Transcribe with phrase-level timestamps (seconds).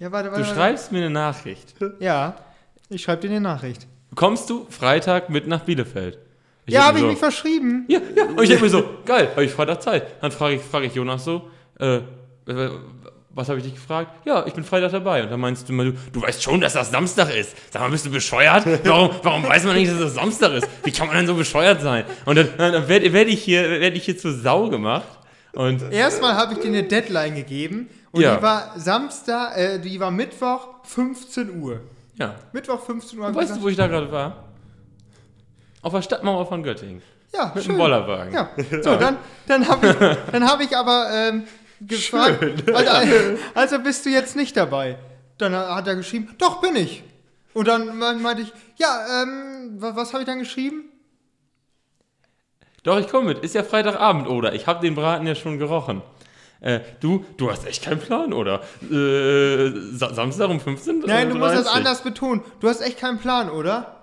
[0.00, 0.44] Ja, warte, Du warte.
[0.46, 0.54] warte.
[0.56, 1.74] schreibst mir eine Nachricht.
[2.00, 2.34] Ja,
[2.88, 3.86] ich schreibe dir eine Nachricht.
[4.16, 6.18] Kommst du Freitag mit nach Bielefeld?
[6.66, 7.84] Ich ja, habe ich mir mich verschrieben.
[7.88, 8.24] Ja, ja.
[8.24, 10.06] Und ich denke mir so, geil, habe ich Freitag Zeit.
[10.20, 12.00] Dann frage ich, frage ich Jonas so, äh,
[13.32, 14.10] was habe ich dich gefragt?
[14.26, 15.22] Ja, ich bin Freitag dabei.
[15.22, 17.54] Und dann meinst du immer, du, du weißt schon, dass das Samstag ist.
[17.72, 18.64] Sag mal, bist du bescheuert?
[18.84, 20.68] Warum, warum weiß man nicht, dass das Samstag ist?
[20.82, 22.04] Wie kann man denn so bescheuert sein?
[22.24, 25.06] Und dann, dann werde werd ich, hier- werd ich hier zur Sau gemacht.
[25.52, 28.36] Und Erstmal habe ich dir eine Deadline gegeben und Ja.
[28.36, 31.80] die war Samstag, äh, die war Mittwoch 15 Uhr.
[32.16, 33.34] ja, Mittwoch 15 Uhr.
[33.34, 34.44] weißt du, wo ich da gerade war?
[35.82, 37.02] Auf der Stadtmauer von Göttingen.
[37.32, 37.74] ja, Mit schön.
[37.74, 38.34] dem Bollerwagen.
[38.34, 38.50] Ja,
[38.82, 39.16] so, dann,
[39.46, 39.96] dann habe ich,
[40.32, 41.44] dann hab ich aber ähm,
[41.80, 42.42] gefragt,
[42.74, 44.98] also, also bist du jetzt nicht dabei?
[45.38, 47.02] Dann hat er geschrieben, doch bin ich.
[47.54, 50.84] Und dann me- meinte ich, ja, ähm, was, was habe ich dann geschrieben?
[52.82, 53.38] Doch, ich komme mit.
[53.40, 54.52] Ist ja Freitagabend, oder?
[54.54, 56.02] Ich habe den Braten ja schon gerochen.
[56.60, 58.60] Äh, du, du hast echt keinen Plan, oder?
[58.82, 61.72] Äh, Sa Samstag um 15 Nein, du musst das 30.
[61.72, 62.42] anders betonen.
[62.60, 63.96] Du hast echt keinen Plan, oder?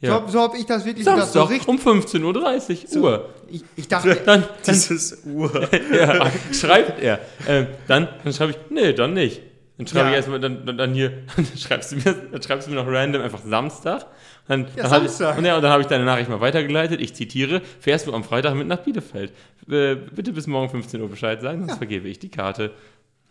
[0.00, 0.22] Ja.
[0.26, 1.26] So, so habe ich das wirklich gedacht.
[1.28, 3.30] So Samstag richtig, um 15.30 Uhr.
[3.48, 5.50] ich, ich dachte, Dann, dann Dieses Uhr.
[5.92, 7.20] ja, schreibt er.
[7.48, 9.40] Ähm, dann dann schreibe ich, nee, dann nicht.
[9.76, 10.10] Dann schreibe Ja.
[10.10, 12.86] ich erstmal, dann, dann, dann hier, dann schreibst, du mir, dann schreibst du mir noch
[12.86, 14.06] random einfach Samstag.
[14.46, 15.32] Dann, Ja, dann Samstag.
[15.32, 17.00] Ich, und, ja, und dann habe ich deine Nachricht mal weitergeleitet.
[17.00, 19.32] Ich zitiere, fährst du am Freitag mit nach Bielefeld.
[19.68, 22.70] Äh, bitte bis morgen 15 Uhr Bescheid sagen, sonst vergebe ich die Karte.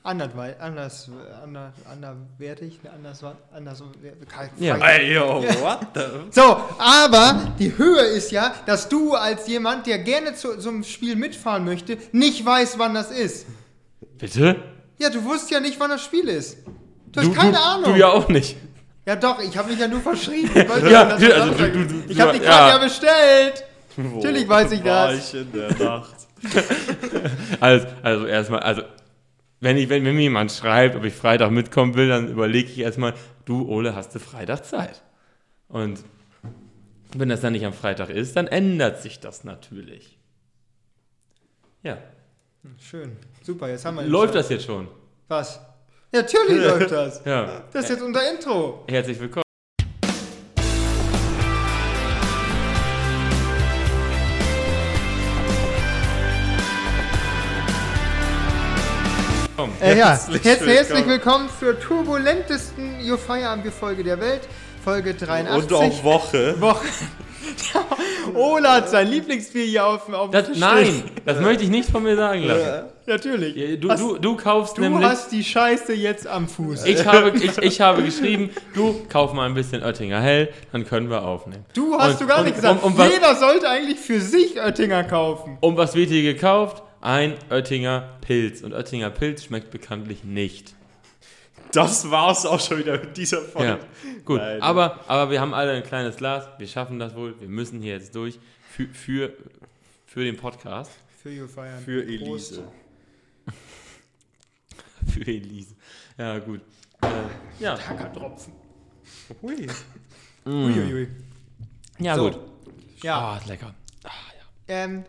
[0.04, 1.10] anderwei- anders,
[1.42, 3.82] anders, anderwertig, anders, anders,
[4.28, 4.76] kein- Ja.
[4.86, 6.02] Ey, yo, what the?
[6.32, 10.84] So, aber die Höhe ist ja, dass du als jemand, der gerne zu so einem
[10.84, 13.46] Spiel mitfahren möchte, nicht weißt, wann das ist.
[14.18, 14.58] Bitte?
[15.00, 16.58] Ja, du wusstest ja nicht, wann das Spiel ist.
[17.12, 17.94] Du hast keine du, Ahnung.
[17.94, 18.56] Du ja auch nicht.
[19.06, 20.50] Ja doch, ich habe mich ja nur verschrieben.
[20.56, 22.50] Ich, Ja, ja, also du- du- du- ich habe die ja.
[22.50, 23.64] Karte ja bestellt.
[23.98, 25.34] Wo Natürlich weiß ich war das.
[25.34, 26.16] ich in der Nacht?
[27.60, 28.82] Also, also erstmal, also
[29.60, 32.80] wenn, ich, wenn, wenn mir jemand schreibt, ob ich Freitag mitkommen will, dann überlege ich
[32.80, 33.14] erstmal,
[33.46, 35.02] du Ole, hast du Freitag Zeit?
[35.70, 36.00] Und
[37.16, 40.18] wenn das dann nicht am Freitag ist, dann ändert sich das natürlich.
[41.84, 41.98] Ja.
[42.80, 44.88] Schön, super, jetzt haben wir Läuft das jetzt schon?
[45.28, 45.60] Was?
[46.14, 47.22] Ja, natürlich läuft das.
[47.26, 47.64] Ja.
[47.72, 48.86] Das ist jetzt unser Intro.
[48.88, 49.44] Herzlich willkommen.
[59.80, 61.10] Äh, ja, Herzlich herzlich, herzlich willkommen.
[61.10, 64.42] willkommen zur turbulentesten Your Feierabend-Folge der Welt.
[64.84, 65.72] Folge 83.
[65.72, 66.56] Und auch Woche.
[66.60, 66.88] Woche.
[68.36, 71.90] Ola hat sein Lieblingsbier hier auf, auf dem Das, Tisch nein, das möchte ich nicht
[71.90, 72.86] von mir sagen lassen.
[73.06, 73.80] Natürlich.
[73.80, 75.04] Du, Hast- du, du kaufst du nämlich.
[75.06, 76.86] hast die Scheiße jetzt am Fuß.
[76.86, 81.10] Ich habe, ich, ich habe geschrieben, du kauf mal ein bisschen Oettinger Hell, dann können
[81.10, 81.66] wir aufnehmen.
[81.76, 82.82] Du hast Und- du gar und- nicht gesagt.
[82.84, 85.58] und- und was- Jeder sollte eigentlich für sich Oettinger kaufen.
[85.60, 86.82] Und was wird hier gekauft?
[87.02, 88.62] Ein Oettinger Pilz.
[88.62, 90.74] Und Oettinger Pilz schmeckt bekanntlich nicht.
[91.72, 93.68] Das war's auch schon wieder mit dieser Folge.
[93.68, 93.80] Ja,
[94.26, 94.40] gut.
[94.40, 94.62] Nein.
[94.62, 96.48] Aber, aber wir haben alle ein kleines Glas.
[96.58, 97.40] Wir schaffen das wohl.
[97.40, 98.40] Wir müssen hier jetzt durch.
[98.70, 99.34] Für, für,
[100.06, 100.92] für den Podcast.
[101.22, 101.84] Für Your Feierabend.
[101.86, 102.64] Für Elise.
[105.14, 105.76] Für Elise.
[106.18, 106.62] Ja, gut.
[107.02, 107.08] Äh,
[107.60, 108.54] ja, Tropfen.
[109.42, 109.68] Hui.
[110.46, 111.08] Uiuiui.
[112.00, 112.24] ja So.
[112.30, 112.40] gut.
[113.02, 113.74] Ja, Ah, ist lecker.
[114.04, 114.44] Ah, ja.
[114.76, 115.04] ähm,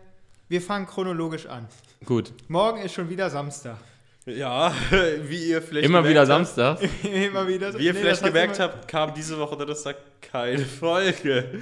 [0.49, 1.67] wir fangen chronologisch an.
[2.05, 2.33] Gut.
[2.49, 3.77] Morgen ist schon wieder Samstag.
[4.25, 4.73] Ja,
[5.23, 6.79] wie ihr vielleicht Immer wieder gemerkt Samstag.
[7.03, 7.77] immer wieder.
[7.77, 11.61] Wie ihr Nee, vielleicht gemerkt habt, kam diese Woche Donnerstag keine Folge.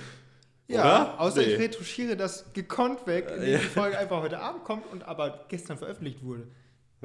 [0.68, 1.19] Ja, oder?
[1.19, 1.66] außer ich Nee.
[1.66, 3.57] retuschiere das gekonnt weg, indem Ja.
[3.59, 6.47] die Folge einfach heute Abend kommt und aber gestern veröffentlicht wurde.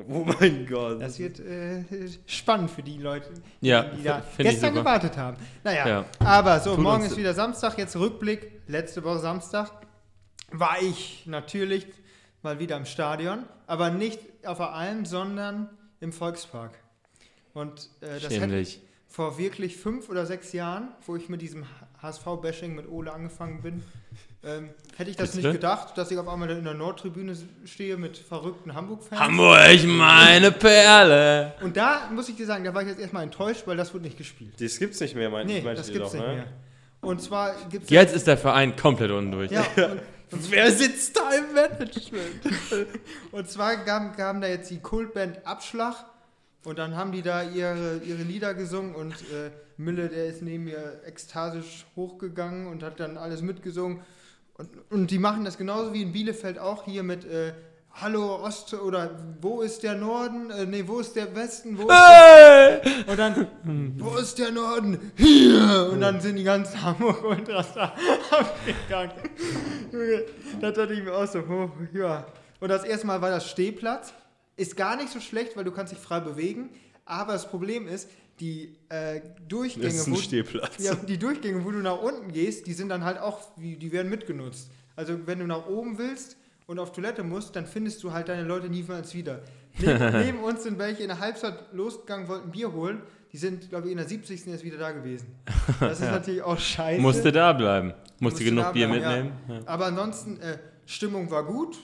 [0.08, 1.02] Oh mein Gott.
[1.02, 1.82] Das wird äh,
[2.25, 3.30] spannend für die Leute,
[3.60, 5.36] Ja, die da ich gestern gewartet haben.
[5.64, 6.04] Naja, Ja.
[6.20, 8.52] aber so, Tut morgen ist wieder Samstag, jetzt Rückblick.
[8.69, 9.72] Letzte Woche Samstag
[10.52, 11.84] war ich natürlich
[12.48, 15.69] mal wieder im Stadion, aber nicht auf der Alm, sondern
[16.00, 16.72] im Volkspark.
[17.53, 18.81] Und äh, das hätte Schämlich.
[19.06, 21.66] vor wirklich fünf oder sechs Jahren, wo ich mit diesem
[22.00, 23.82] HSV-Bashing mit Ole angefangen bin,
[24.42, 25.48] ähm, hätte ich das Bitte?
[25.48, 29.20] nicht gedacht, dass ich auf einmal in der Nordtribüne stehe mit verrückten Hamburg-Fans.
[29.20, 31.53] Hamburg, meine Perle.
[31.60, 34.04] Und da muss ich dir sagen, da war ich jetzt erstmal enttäuscht, weil das wurde
[34.04, 34.55] nicht gespielt.
[34.58, 36.34] Das gibt's nicht mehr, meint Nee, meint das gibt's doch, nicht ne?
[36.34, 36.46] mehr.
[37.02, 39.50] Und zwar gibt es Jetzt ist der Verein komplett undurch.
[39.50, 42.42] ja, und, Wer sitzt da im Management?
[43.32, 46.04] und zwar gaben, gaben da jetzt die Kultband Abschlag
[46.64, 50.64] und dann haben die da ihre, ihre Lieder gesungen und äh, Mülle, der ist neben
[50.64, 54.02] mir ekstasisch hochgegangen und hat dann alles mitgesungen.
[54.54, 57.52] Und, und die machen das genauso wie in Bielefeld auch hier mit äh,
[58.00, 59.11] Hallo Ost oder
[59.41, 60.53] wo ist der Norden?
[60.53, 61.77] Äh, nee, wo ist der Westen?
[61.77, 63.47] Wo ist der Und dann,
[63.99, 65.11] wo ist der Norden?
[65.17, 65.89] Hier!
[65.91, 67.93] Und dann sind die ganzen Hamburg Ultras da
[68.31, 69.11] abgegangen.
[70.61, 72.25] Da dachte ich mir auch so, oh, ja.
[72.61, 74.12] Und das erste Mal war das Stehplatz.
[74.56, 76.71] Ist gar nicht so schlecht, weil du kannst dich frei bewegen.
[77.05, 78.09] Aber das Problem ist,
[78.39, 80.75] die äh, Das Durchgänge, ist ein wo, Stehplatz.
[80.79, 84.09] ja, die Durchgänge, wo du nach unten gehst, die sind dann halt auch, die werden
[84.09, 84.71] mitgenutzt.
[84.95, 86.37] Also wenn du nach oben willst
[86.69, 89.41] und auf Toilette musst, dann findest du halt deine Leute niemals wieder.
[89.79, 93.00] Neben, neben uns sind welche in der Halbzeit losgegangen, wollten Bier holen.
[93.32, 94.47] Die sind, glaube ich, in der 70.
[94.47, 95.35] erst wieder da gewesen.
[95.81, 97.00] Das ist natürlich auch scheiße.
[97.00, 97.88] Musste da bleiben.
[98.19, 99.23] Musste Musste genug Bier bleiben, ja.
[99.23, 99.38] mitnehmen.
[99.49, 99.61] Ja.
[99.67, 101.79] Aber ansonsten, äh, Stimmung war gut.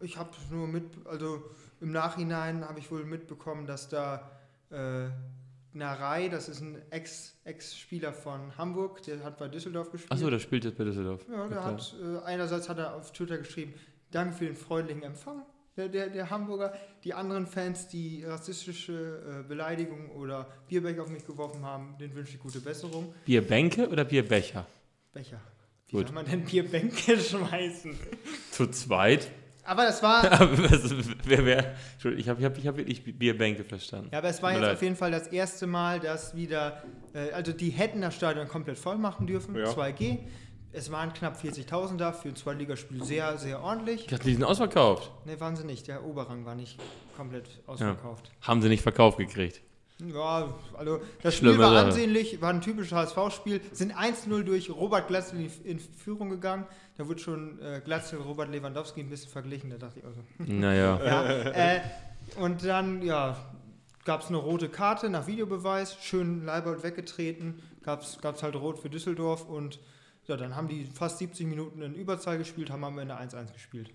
[0.00, 1.42] Ich habe nur mit, also
[1.80, 4.30] im Nachhinein habe ich wohl mitbekommen, dass da
[4.70, 5.08] äh,
[5.74, 10.12] Narei, das ist ein Ex- Ex-Spieler von Hamburg, der hat bei Düsseldorf gespielt.
[10.12, 11.24] Achso, der spielt jetzt bei Düsseldorf.
[11.30, 13.74] ja, der hat, äh, einerseits hat er auf Twitter geschrieben,
[14.10, 15.42] danke für den freundlichen Empfang,
[15.76, 16.72] der, der, der Hamburger.
[17.04, 22.34] Die anderen Fans, die rassistische äh, Beleidigungen oder Bierbecher auf mich geworfen haben, denen wünsche
[22.34, 23.14] ich gute Besserung.
[23.24, 24.66] Bierbänke oder Bierbecher?
[25.12, 25.40] Becher.
[25.88, 26.06] Wie Gut.
[26.08, 27.96] soll man denn Bierbänke schmeißen?
[28.50, 29.30] Zu zweit?
[29.64, 30.22] Aber das war,
[31.24, 34.08] wer, wer, Entschuldigung, ich habe ich hab, ich hab wirklich Bierbänke verstanden.
[34.10, 34.76] Ja, aber es war jetzt leid.
[34.76, 36.82] auf jeden Fall das erste Mal, dass wieder,
[37.12, 39.66] äh, also die hätten das Stadion komplett voll machen dürfen, Ja.
[39.66, 40.20] 2G.
[40.72, 44.02] Es waren knapp 40.000 da, für ein Zweitligaspiel sehr, sehr ordentlich.
[44.02, 45.10] Ich dachte, die sind ausverkauft.
[45.24, 46.78] Ne, waren sie nicht, der Oberrang war nicht
[47.16, 48.30] komplett ausverkauft.
[48.42, 49.62] Haben sie nicht verkauft gekriegt.
[50.06, 51.86] Ja, also das Schlimme Spiel war Sache.
[51.86, 56.66] ansehnlich, war ein typisches HSV-Spiel, sind 1-0 durch Robert Glatzel in, in Führung gegangen.
[56.96, 60.20] Da wurde schon äh, Glatzel, Robert Lewandowski ein bisschen verglichen, da dachte ich also,
[60.52, 61.00] Naja.
[61.04, 61.80] Ja, äh,
[62.36, 63.36] und dann, ja,
[64.04, 68.90] gab es eine rote Karte nach Videobeweis, schön Leibold weggetreten, gab es halt rot für
[68.90, 69.80] Düsseldorf und
[70.28, 73.90] ja, dann haben die fast 70 Minuten in Überzahl gespielt, haben am Ende 1-1 gespielt.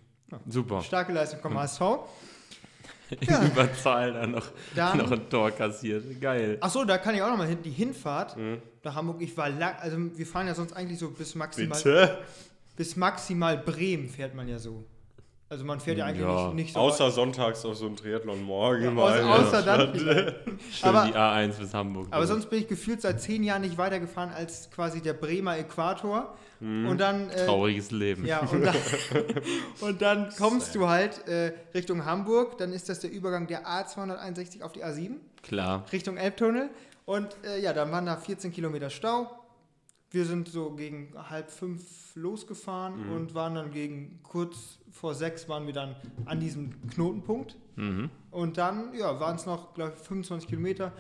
[0.47, 0.81] Super.
[0.81, 1.81] Starke Leistung vom HSV.
[3.19, 6.19] In Überzahl dann noch, Dann- noch ein Tor kassiert.
[6.19, 6.57] Geil.
[6.62, 8.62] Achso, da kann ich auch nochmal hin, die Hinfahrt Mhm.
[8.83, 12.18] nach Hamburg, ich war lang, also wir fahren ja sonst eigentlich so bis maximal, Bitte?
[12.75, 14.83] bis maximal Bremen fährt man ja so.
[15.53, 16.45] Also man fährt ja eigentlich Ja.
[16.47, 19.21] nicht, nicht so Außer sonntags auf so einem Triathlon morgen Ja, mal.
[19.21, 19.94] außer, außer dann.
[20.71, 22.07] Schön Aber- die A1 bis Hamburg.
[22.09, 26.35] Aber sonst bin ich gefühlt seit zehn Jahren nicht weitergefahren als quasi der Bremer Äquator.
[26.59, 26.88] Mhm.
[26.88, 27.29] Und dann.
[27.29, 28.25] Äh, Trauriges Leben.
[28.25, 28.75] ja, und dann,
[29.81, 32.57] und dann kommst du halt äh, Richtung Hamburg.
[32.57, 35.85] Dann ist das der Übergang der A261 auf die A7 Klar.
[35.91, 36.69] Richtung Elbtunnel.
[37.05, 39.29] Und äh, ja, dann waren da 14 Kilometer Stau.
[40.13, 43.13] Wir sind so gegen halb fünf losgefahren Mhm.
[43.15, 45.95] und waren dann gegen kurz vor sechs waren wir dann
[46.25, 47.57] an diesem Knotenpunkt.
[47.75, 48.10] Mhm.
[48.30, 50.94] Und dann, ja, waren es noch, glaube ich, 25 Kilometer.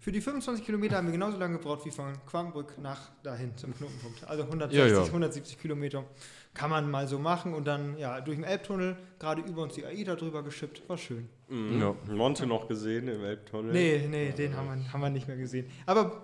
[0.00, 3.72] Für die 25 Kilometer haben wir genauso lange gebraucht wie von Quangenbrück nach dahin zum
[3.74, 4.24] Knotenpunkt.
[4.26, 5.04] Also 160, Ja, ja.
[5.06, 6.04] 170 Kilometer
[6.52, 9.84] kann man mal so machen und dann ja durch den Elbtunnel gerade über uns die
[9.86, 10.88] AIDA drüber geschippt.
[10.88, 11.28] War schön.
[11.50, 11.80] Mhm.
[11.80, 11.94] Ja.
[12.14, 13.72] Monte noch gesehen im Elbtunnel.
[13.72, 15.66] Nee, nee, den haben wir, haben wir nicht mehr gesehen.
[15.86, 16.22] Aber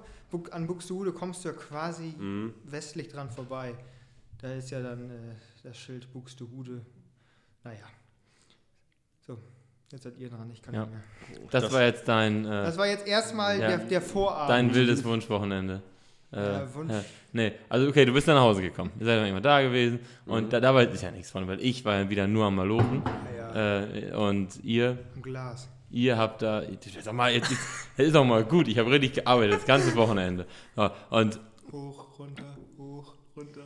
[0.53, 2.55] an Buxtehude kommst du ja quasi Mhm.
[2.65, 3.75] westlich dran vorbei.
[4.41, 5.15] Da ist ja dann äh,
[5.63, 6.83] das Schild Buxtehude.
[7.65, 7.85] Naja.
[9.27, 9.39] So,
[9.91, 10.81] jetzt seid ihr dran, ich kann Ja.
[10.83, 11.03] nicht mehr.
[11.51, 13.69] Das, Das- war jetzt dein, äh, Das war jetzt erstmal Ja.
[13.69, 14.51] der, der Vorabend.
[14.51, 15.83] dein wildes Wunschwochenende.
[16.33, 16.93] Äh, Ja, Wunsch.
[16.93, 17.05] ja.
[17.33, 18.91] Nee, also okay, du bist dann nach Hause gekommen.
[18.99, 20.01] Ihr seid dann immer da gewesen.
[20.27, 20.51] Und Mhm.
[20.51, 23.03] da, dabei ist ja nichts von, weil ich war ja wieder nur am Malochen.
[23.55, 25.69] Ja, Äh, und ihr, im Glas.
[25.91, 26.63] ihr habt da,
[27.03, 27.63] sag mal, jetzt, jetzt,
[27.97, 28.69] das ist auch mal gut.
[28.69, 30.47] Ich habe richtig gearbeitet, das ganze Wochenende.
[30.77, 31.41] Ja, und
[31.73, 33.63] Hoch, runter, hoch, runter.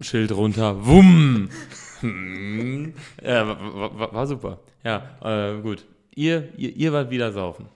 [0.00, 1.50] Schild runter, wumm.
[2.00, 2.94] Hm.
[3.22, 4.58] Ja, war, war, war super.
[4.82, 5.84] Ja, äh, gut.
[6.14, 7.66] Ihr, ihr, ihr wart wieder saufen.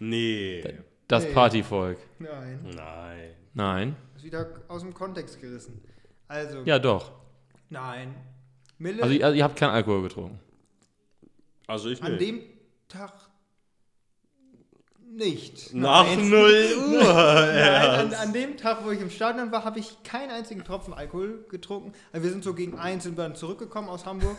[0.00, 0.62] Nee.
[1.08, 1.32] Das Nee.
[1.32, 1.98] Partyvolk.
[2.18, 3.30] Nein, Nein.
[3.54, 3.96] Nein.
[4.16, 5.80] ist wieder aus dem Kontext gerissen.
[6.26, 7.12] Also, Ja, doch.
[7.70, 8.14] nein.
[8.78, 10.40] Mille, Also, ihr, also ihr habt keinen Alkohol getrunken.
[11.66, 12.20] Also ich an nicht.
[12.22, 12.40] dem
[12.88, 13.12] Tag
[15.14, 15.74] nicht.
[15.74, 16.30] Nach Nein.
[16.30, 16.38] 0
[16.94, 17.02] Uhr.
[17.04, 20.94] Nein, an, an dem Tag, wo ich im Stadion war, habe ich keinen einzigen Tropfen
[20.94, 21.92] Alkohol getrunken.
[22.12, 24.38] Also wir sind so gegen eins sind wir dann zurückgekommen aus Hamburg,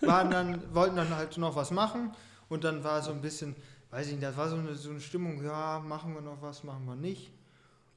[0.00, 2.12] waren dann, wollten dann halt noch was machen
[2.48, 3.56] und dann war so ein bisschen,
[3.90, 6.64] weiß ich nicht, das war so eine, so eine Stimmung, ja, machen wir noch was,
[6.64, 7.30] machen wir nicht.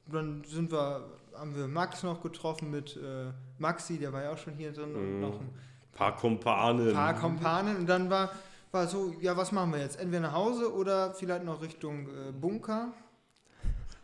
[0.06, 4.32] Und dann sind wir, haben wir Max noch getroffen mit äh, Maxi, der war ja
[4.32, 5.20] auch schon hier drin und Mhm.
[5.20, 5.48] noch ein
[5.94, 6.92] paar Kumpanen.
[6.92, 8.30] paar Kompanen und dann war,
[8.72, 9.98] war so, ja, was machen wir jetzt?
[10.00, 12.92] Entweder nach Hause oder vielleicht noch Richtung äh, Bunker.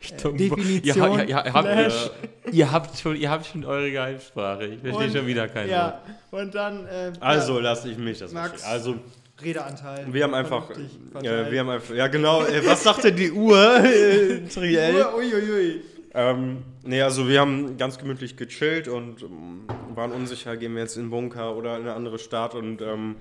[0.03, 2.11] Richtung Definition, Ihr, ihr, ihr, habt, Flash.
[2.53, 4.67] ihr, habt schon, ihr habt schon eure Geheimsprache.
[4.67, 5.71] Ich verstehe Und- schon wieder kein Wort.
[5.71, 6.01] Ja,
[6.33, 8.63] und dann äh, Also ja, lasse ich mich das Max.
[8.65, 8.97] Also
[9.41, 10.07] Redeanteil.
[10.13, 12.43] wir haben einfach, vernünftig äh, wir haben einfach, ja genau.
[12.43, 15.07] Äh, was sagt denn die Uhr, äh, Triell?
[15.15, 15.83] Uiuiui.
[16.15, 20.97] Ähm, nee, also wir haben ganz gemütlich gechillt und ähm, waren unsicher, gehen wir jetzt
[20.97, 23.17] in den Bunker oder in eine andere Stadt und ähm,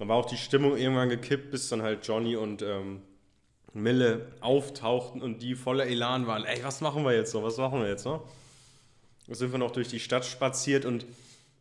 [0.00, 3.02] dann war auch die Stimmung irgendwann gekippt, bis dann halt Johnny und ähm,
[3.74, 6.44] Mille auftauchten und die voller Elan waren.
[6.44, 7.42] Ey, was machen wir jetzt so?
[7.42, 8.26] Was machen wir jetzt so?
[9.26, 11.04] Dann sind wir noch durch die Stadt spaziert und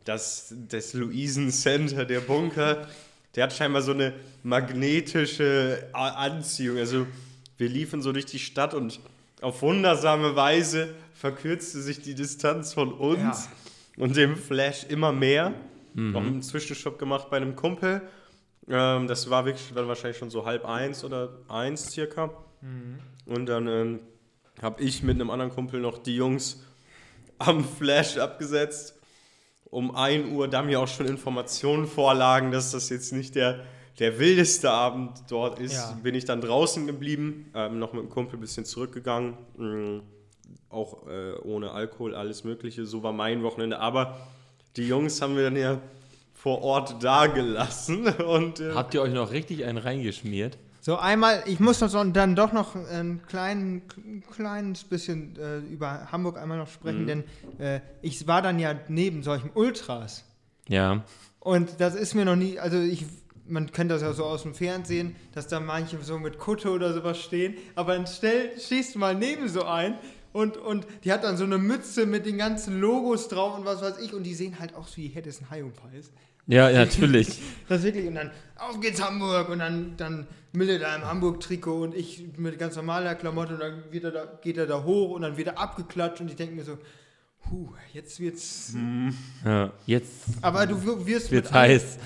[0.05, 2.87] das, das Luisen Center, der Bunker,
[3.35, 6.77] der hat scheinbar so eine magnetische Anziehung.
[6.77, 7.05] Also
[7.57, 8.99] wir liefen so durch die Stadt und
[9.41, 13.51] auf wundersame Weise verkürzte sich die Distanz von uns Ja.
[13.97, 15.53] und dem Flash immer mehr.
[15.93, 18.01] Noch einen Zwischenstopp gemacht bei einem Kumpel.
[18.69, 22.31] Ähm, das war wirklich dann wahrscheinlich schon so halb eins oder eins circa.
[23.25, 23.99] Und dann ähm,
[24.61, 26.63] habe ich mit einem anderen Kumpel noch die Jungs
[27.39, 28.95] am Flash abgesetzt.
[29.71, 33.63] Um 1 Uhr, da mir auch schon Informationen vorlagen, dass das jetzt nicht der,
[33.99, 35.97] der wildeste Abend dort ist, Ja.
[36.01, 39.37] bin ich dann draußen geblieben, ähm, noch mit dem Kumpel ein bisschen zurückgegangen.
[39.57, 39.99] Mm,
[40.69, 42.85] auch äh, ohne Alkohol, alles Mögliche.
[42.85, 43.79] So war mein Wochenende.
[43.79, 44.19] Aber
[44.75, 45.79] die Jungs haben wir dann ja
[46.41, 48.07] vor Ort da gelassen.
[48.07, 50.57] Und, äh, Habt ihr euch noch richtig einen reingeschmiert?
[50.79, 53.81] So einmal, ich muss noch so, dann doch noch ein klein,
[54.31, 57.23] kleines bisschen äh, über Hamburg einmal noch sprechen, denn
[57.59, 60.23] äh, ich war dann ja neben solchen Ultras.
[60.69, 61.03] Ja.
[61.41, 63.05] Und das ist mir noch nie, also ich,
[63.45, 66.93] man kennt das ja so aus dem Fernsehen, dass da manche so mit Kutte oder
[66.93, 69.95] sowas stehen, aber dann stell, stehst du mal neben so ein
[70.33, 73.81] und, und die hat dann so eine Mütze mit den ganzen Logos drauf und was
[73.81, 76.11] weiß ich und die sehen halt auch so, wie hätte es ein Hai umfalls.
[76.47, 77.41] Ja, natürlich.
[77.69, 81.83] Das ist wirklich, und dann, auf geht's Hamburg und dann, dann Mille da im Hamburg-Trikot
[81.83, 85.11] und ich mit ganz normaler Klamotte und dann wird er da, geht er da hoch
[85.11, 86.77] und dann wird er abgeklatscht und ich denke mir so,
[87.51, 88.73] huh, jetzt wird's,
[89.45, 89.71] ja.
[89.85, 91.97] Jetzt aber du wir- wirst an- heiß.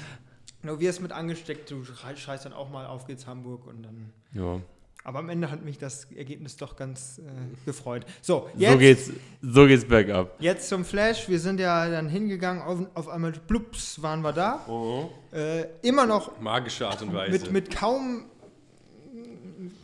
[0.61, 4.11] Du wirst mit angesteckt, du schrei- schreist dann auch mal auf geht's Hamburg und dann.
[4.33, 4.59] Ja.
[5.05, 7.21] Aber am Ende hat mich das Ergebnis doch ganz äh,
[7.65, 8.05] gefreut.
[8.21, 10.35] So, So jetzt, geht's, so geht's bergab.
[10.39, 11.27] jetzt zum Flash.
[11.27, 14.63] Wir sind ja dann hingegangen, auf, auf einmal blups waren wir da.
[14.67, 17.31] oh, Äh, immer noch magische Art und Weise.
[17.31, 18.25] mit, mit kaum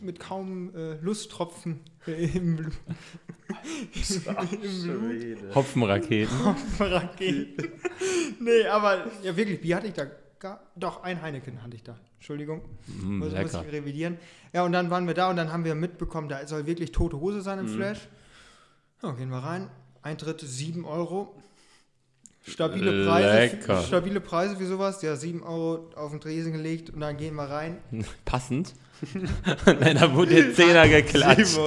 [0.02, 2.72] mit kaum äh, Lusttropfen im Blut.
[4.62, 5.54] Im Blut.
[5.54, 6.36] Hopfenraketen.
[6.78, 7.72] Raketen.
[8.40, 10.06] nee, aber ja wirklich, Bier hatte ich da
[10.40, 11.96] gar, doch ein Heineken hatte ich da.
[12.16, 12.62] Entschuldigung.
[12.86, 14.18] Mm, muss, muss ich revidieren.
[14.52, 17.20] Ja, und dann waren wir da und dann haben wir mitbekommen, da soll wirklich tote
[17.20, 17.76] Hose sein im Mhm.
[17.76, 18.08] Flash.
[19.02, 19.68] Ja, gehen wir rein.
[20.02, 21.34] Eintritt 7 Euro.
[22.46, 23.82] Stabile Preise, Lecker.
[23.82, 25.02] stabile Preise für sowas.
[25.02, 27.78] Ja, 7 Euro auf den Tresen gelegt und dann gehen wir rein.
[28.24, 28.74] Passend.
[29.66, 31.58] Nein, da wurde der Zehner geklatscht.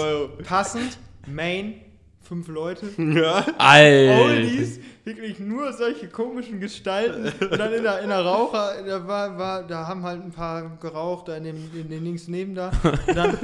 [0.43, 1.75] Passend, Main,
[2.21, 2.87] fünf Leute.
[2.97, 3.45] Ja.
[3.57, 4.21] Alter.
[4.21, 7.25] Oldies, wirklich nur solche komischen Gestalten.
[7.43, 10.77] Und dann in der, in der Raucher, da, war, war, da haben halt ein paar
[10.77, 12.71] geraucht, da in dem, in den links neben da.
[13.07, 13.37] Und dann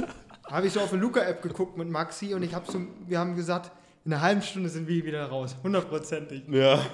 [0.50, 3.36] habe ich so auf eine Luca-App geguckt mit Maxi und ich habe so, wir haben
[3.36, 3.70] gesagt,
[4.04, 5.56] in einer halben Stunde sind wir wieder raus.
[5.62, 6.44] Hundertprozentig.
[6.48, 6.84] Ja.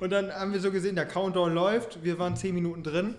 [0.00, 3.14] Und dann haben wir so gesehen, der Countdown läuft, wir waren zehn Minuten drin.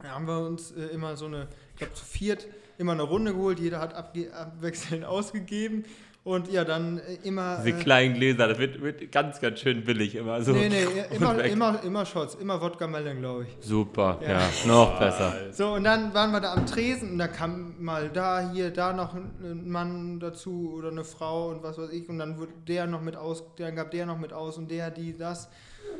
[0.00, 2.46] Da haben wir uns äh, immer so eine, ich glaube zu viert,
[2.78, 3.58] immer eine Runde geholt.
[3.58, 5.84] Jeder hat abwechselnd ausgegeben.
[6.24, 7.56] Und ja, dann äh, immer.
[7.64, 10.52] Diese äh, kleinen Gläser, das wird, wird ganz, ganz schön billig immer so.
[10.52, 10.86] Nee, nee,
[11.16, 13.66] immer, immer, immer Shots, immer Wodka Melon, glaube ich.
[13.66, 14.28] Super, Ja.
[14.28, 15.34] ja, noch besser.
[15.50, 18.92] So, und dann waren wir da am Tresen und da kam mal da, hier, da
[18.92, 22.08] noch ein, Mann dazu oder eine Frau und was weiß ich.
[22.08, 24.92] Und dann wurde der noch mit aus, dann gab der noch mit aus und der,
[24.92, 25.48] die, das.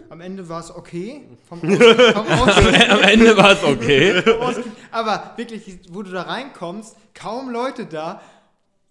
[0.08, 1.22] Am Ende war es okay.
[1.48, 2.56] Vom Aus, vom Aus,
[2.90, 4.22] Am Ende war es okay.
[4.92, 8.20] aber wirklich, wo du da reinkommst, kaum Leute da.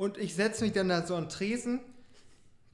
[0.02, 1.80] Und ich setze mich dann da so an den Tresen,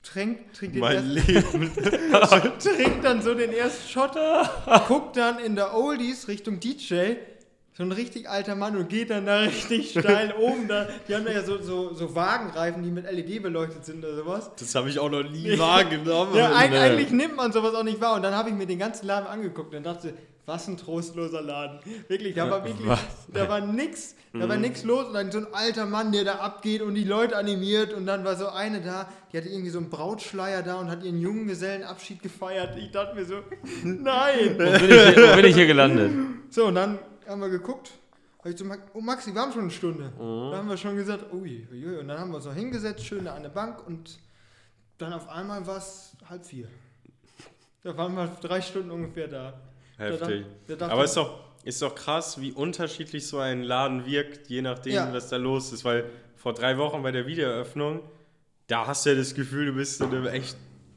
[0.02, 1.72] trink, trink den Mein ersten- Leben.
[2.62, 4.14] trinkt dann so den ersten Shot,
[4.88, 7.16] guckt dann in der Oldies Richtung DJ,
[7.74, 10.70] so ein richtig alter Mann und geht dann da richtig steil oben.
[10.70, 14.16] Da, die haben da ja so, so, so Wagenreifen, die mit LED beleuchtet sind oder
[14.16, 14.50] sowas.
[14.58, 16.34] Das habe ich auch noch nie wahrgenommen.
[16.34, 18.16] Ja, eig eigentlich nimmt man sowas auch nicht wahr.
[18.16, 20.14] Und dann habe ich mir den ganzen Laden angeguckt und dachte,
[20.48, 21.80] was ein trostloser Laden.
[22.08, 23.02] Wirklich, da war wirklich, Was?
[23.34, 25.08] da war nix, da war nix los.
[25.08, 27.94] Und dann so ein alter Mann, der da abgeht und die Leute animiert.
[27.94, 31.04] Und dann war so eine da, die hatte irgendwie so einen Brautschleier da und hat
[31.04, 32.78] ihren Junggesellenabschied gefeiert.
[32.78, 33.36] Ich dachte mir so,
[33.84, 34.58] nein.
[34.58, 36.14] Wo bin ich hier, bin ich hier gelandet?
[36.50, 37.92] So, und dann haben wir geguckt.
[38.40, 40.14] Hab ich zu Max, oh Maxi, wir haben schon eine Stunde.
[40.18, 40.52] Mhm.
[40.52, 41.98] Da haben wir schon gesagt, ui, ui, ui.
[41.98, 44.18] Und dann haben wir uns noch hingesetzt, schön da an der Bank und
[44.98, 46.70] dann auf einmal war es halb vier.
[47.84, 49.54] Da waren wir drei Stunden ungefähr da.
[49.98, 50.46] Heftig.
[50.68, 54.62] Da dachte Aber ist doch, ist doch krass, wie unterschiedlich so ein Laden wirkt, je
[54.62, 55.14] nachdem, Ja.
[55.14, 55.84] was da los ist.
[55.86, 58.02] Weil vor drei Wochen bei der Wiedereröffnung,
[58.68, 60.56] da hast du ja das Gefühl, du bist in einem echt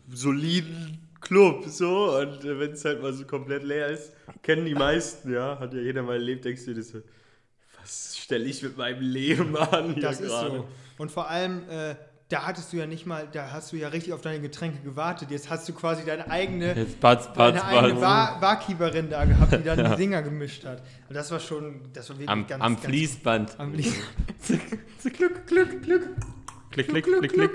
[0.08, 1.64] soliden Club.
[1.66, 2.16] So.
[2.18, 5.58] Und äh, wenn es halt mal so komplett leer ist, kennen die meisten, ja.
[5.58, 6.98] Hat ja jeder mal erlebt, denkst du dir so,
[7.80, 10.56] was stelle ich mit meinem Leben an hier Das ist gerade?
[10.58, 10.68] so.
[10.98, 11.94] Und vor allem, äh,
[12.30, 15.30] da hattest du ja nicht mal, da hast du ja richtig auf deine Getränke gewartet.
[15.32, 18.00] Jetzt hast du quasi deine eigene, Jetzt Batz, Batz, deine eigene Batz.
[18.00, 20.80] Bar Barkeeperin da gehabt, die dann die Dinger gemischt hat.
[21.08, 23.58] Und das war schon, das war wirklich Am, ganz, am ganz Fließband.
[23.58, 23.92] Am Lied.
[25.02, 26.08] Glück, Glück, Glück.
[26.70, 27.50] Klick, klick, klick, klick.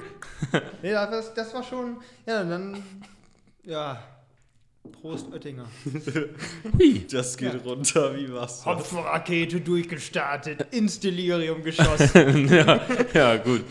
[0.84, 2.84] Nee, das, das war schon, ja, dann,
[3.64, 4.04] ja,
[4.92, 5.68] Prost Oettinger.
[7.12, 7.60] Das geht Ja.
[7.64, 8.66] runter wie Wasser.
[8.66, 12.48] Hopfenrakete durchgestartet, ins Delirium geschossen.
[12.50, 12.82] ja,
[13.14, 13.64] ja, gut.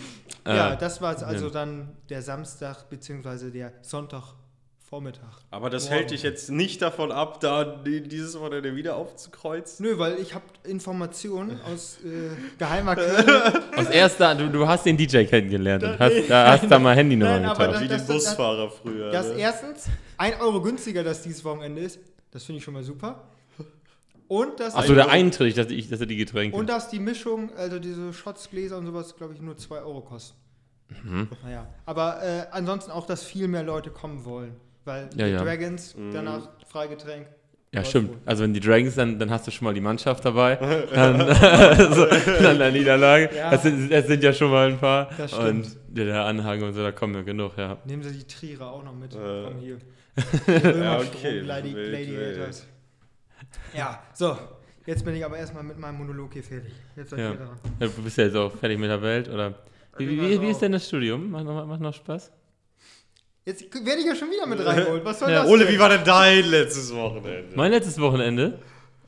[0.46, 3.50] Ja, Äh, das war also dann der Samstag bzw.
[3.50, 5.38] der Sonntagvormittag.
[5.50, 5.94] Aber das Morgen.
[5.96, 9.86] hält dich jetzt nicht davon ab, da die- dieses Wochenende wieder aufzukreuzen.
[9.86, 13.62] Nö, weil ich habe Informationen aus äh, geheimer Quelle.
[13.76, 17.40] aus erster, du, du hast den DJ kennengelernt und hast, da hast da mal Handynummer
[17.40, 17.80] getauscht.
[17.80, 19.10] Wie das- den das- Busfahrer früher.
[19.10, 19.34] dass ne?
[19.38, 19.86] erstens
[20.18, 21.98] 1 Euro günstiger das dieses Wochenende ist.
[22.30, 23.22] Das finde ich schon mal super.
[24.28, 26.57] Und dass, Achso, der Eintritt, dass, ich, dass er die Getränke.
[26.57, 30.00] und dass die Mischung, also diese Shots, Gläser und sowas, glaube ich, nur 2 Euro
[30.00, 30.38] kosten.
[31.02, 31.28] Mhm.
[31.43, 34.57] Naja, aber äh, ansonsten auch, dass viel mehr Leute kommen wollen.
[34.85, 35.43] Weil Ja, die ja.
[35.43, 37.26] Dragons, danach Freigetränk.
[37.73, 38.11] ja, läuft stimmt.
[38.26, 40.57] Also wenn die Dragons, dann, dann hast du schon mal die Mannschaft dabei.
[40.95, 43.31] dann, also, dann der Niederlage.
[43.35, 43.50] Ja.
[43.50, 45.09] Das, sind, das sind ja schon mal ein paar.
[45.16, 45.49] Das stimmt.
[45.66, 47.78] Und der, der Anhang und so, da kommen ja genug, ja.
[47.87, 49.14] Nehmen Sie die Trierer auch noch mit.
[49.14, 49.45] Äh.
[49.45, 49.78] Komm hier.
[50.83, 52.66] Ja, okay, Gladi wild, Gladiators.
[53.74, 54.36] Ja, so.
[54.86, 56.72] Jetzt bin ich aber erstmal mit meinem Monolog hier fertig.
[56.94, 57.30] Jetzt seid Ja.
[57.30, 57.58] ihr dran.
[57.80, 59.54] Ja, Du bist ja jetzt auch fertig mit der Welt, oder?
[59.96, 61.30] Wie, wie, wie, wie ist denn das Studium?
[61.30, 62.30] Macht noch, macht noch Spaß?
[63.46, 65.04] Jetzt werde ich ja schon wieder mit reingeholt.
[65.04, 65.74] Was soll Ja, das Ole, denn?
[65.74, 67.54] wie war denn dein letztes Wochenende?
[67.56, 68.58] Mein letztes Wochenende,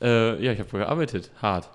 [0.00, 1.70] äh, ja, ich habe gearbeitet, hart.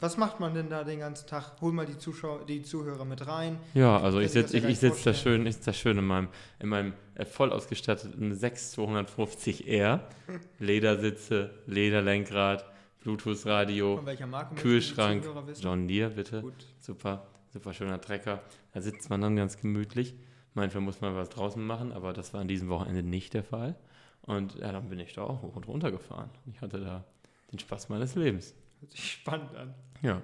[0.00, 1.52] Was macht man denn da den ganzen Tag?
[1.60, 3.58] Hol mal die Zuschauer, die Zuhörer mit rein.
[3.74, 6.04] Ja, also ich sich sitze ich, ich sitz da schön, ich sitz da schön in
[6.04, 6.28] meinem,
[6.60, 6.92] in meinem
[7.24, 10.00] voll ausgestatteten 6250R.
[10.58, 12.64] Ledersitze, Lederlenkrad,
[13.00, 14.02] Bluetooth-Radio,
[14.56, 15.24] Kühlschrank?
[15.60, 16.42] John Deere, bitte.
[16.42, 16.66] Gut.
[16.80, 18.42] Super, super schöner Trecker.
[18.74, 20.14] Da sitzt man dann ganz gemütlich.
[20.54, 23.76] Manchmal muss man was draußen machen, aber das war an diesem Wochenende nicht der Fall.
[24.22, 26.30] Und ja, dann bin ich da auch hoch und runter gefahren.
[26.52, 27.04] Ich hatte da
[27.52, 28.54] den Spaß meines Lebens.
[28.80, 29.74] Hört sich spannend an.
[30.02, 30.20] Ja.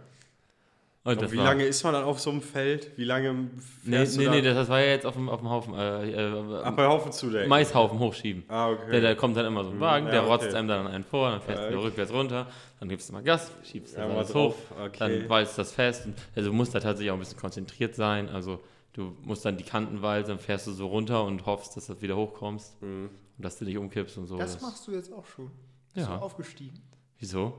[1.04, 2.96] Und Und wie lange ist man dann auf so einem Feld?
[2.96, 4.54] Wie lange Nee, fährst nee, du nee, da?
[4.54, 5.74] das war ja jetzt auf dem, auf dem Haufen.
[5.74, 7.48] Äh, äh, Ach, bei Haufen zudecken.
[7.48, 8.44] Maishaufen hochschieben.
[8.46, 8.88] Ah, okay.
[8.92, 10.30] Der, da kommt dann immer so ein Wagen, Ja, der okay.
[10.44, 11.86] rotzt einem dann einen vor, dann fährst Ja, du okay.
[11.86, 12.46] rückwärts runter,
[12.78, 14.96] dann gibst du mal Gas, schiebst Ja, das mal alles hoch, Okay.
[15.00, 16.06] dann walzt das fest.
[16.06, 18.28] Und, also du musst da tatsächlich auch ein bisschen konzentriert sein.
[18.28, 18.60] Also
[18.92, 22.00] du musst dann die Kanten walzen, dann fährst du so runter und hoffst, dass du
[22.00, 23.10] wieder hochkommst Mhm.
[23.38, 24.36] und dass du dich umkippst und so.
[24.38, 25.50] Das machst du jetzt auch schon.
[25.94, 26.16] Bist Ja.
[26.18, 26.80] du aufgestiegen?
[27.18, 27.54] Wieso?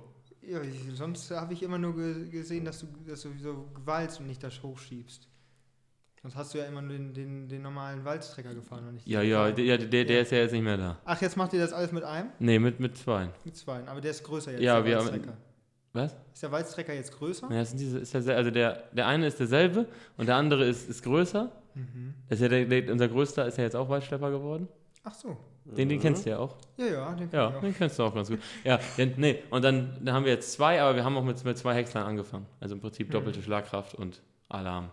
[0.47, 0.59] Ja,
[0.93, 4.43] sonst habe ich immer nur ge gesehen, dass du, dass du so walzt und nicht
[4.43, 5.29] das hochschiebst.
[6.21, 9.21] Sonst hast du ja immer nur den, den, den normalen Walztrecker gefahren und nicht Ja,
[9.21, 10.97] ja, der, der, der ist ja jetzt nicht mehr da.
[11.03, 12.29] Ach, jetzt macht ihr das alles mit einem?
[12.39, 13.29] Nee, mit, mit zwei.
[13.43, 13.85] Mit zwei.
[13.85, 15.33] Aber der ist größer jetzt, Ja, der wir haben-.
[15.91, 16.15] Was?
[16.33, 17.51] Ist der Walztrecker jetzt größer?
[17.51, 20.89] Ja, sind diese, ist der, also der, der eine ist derselbe und der andere ist,
[20.89, 21.51] ist größer.
[21.75, 22.15] Mhm.
[22.29, 24.67] Das ist ja der, der, unser größter ist ja jetzt auch Waldschlepper geworden.
[25.03, 25.37] Ach so.
[25.65, 26.55] Den, den kennst du ja auch.
[26.77, 27.61] Ja, ja, den Ja, auch.
[27.61, 28.39] den kennst du auch ganz gut.
[28.63, 31.43] Ja, ja nee, und dann, dann haben wir jetzt zwei, aber wir haben auch mit,
[31.43, 32.45] mit zwei Häckslern angefangen.
[32.59, 34.91] Also im Prinzip doppelte Schlagkraft und Alarm.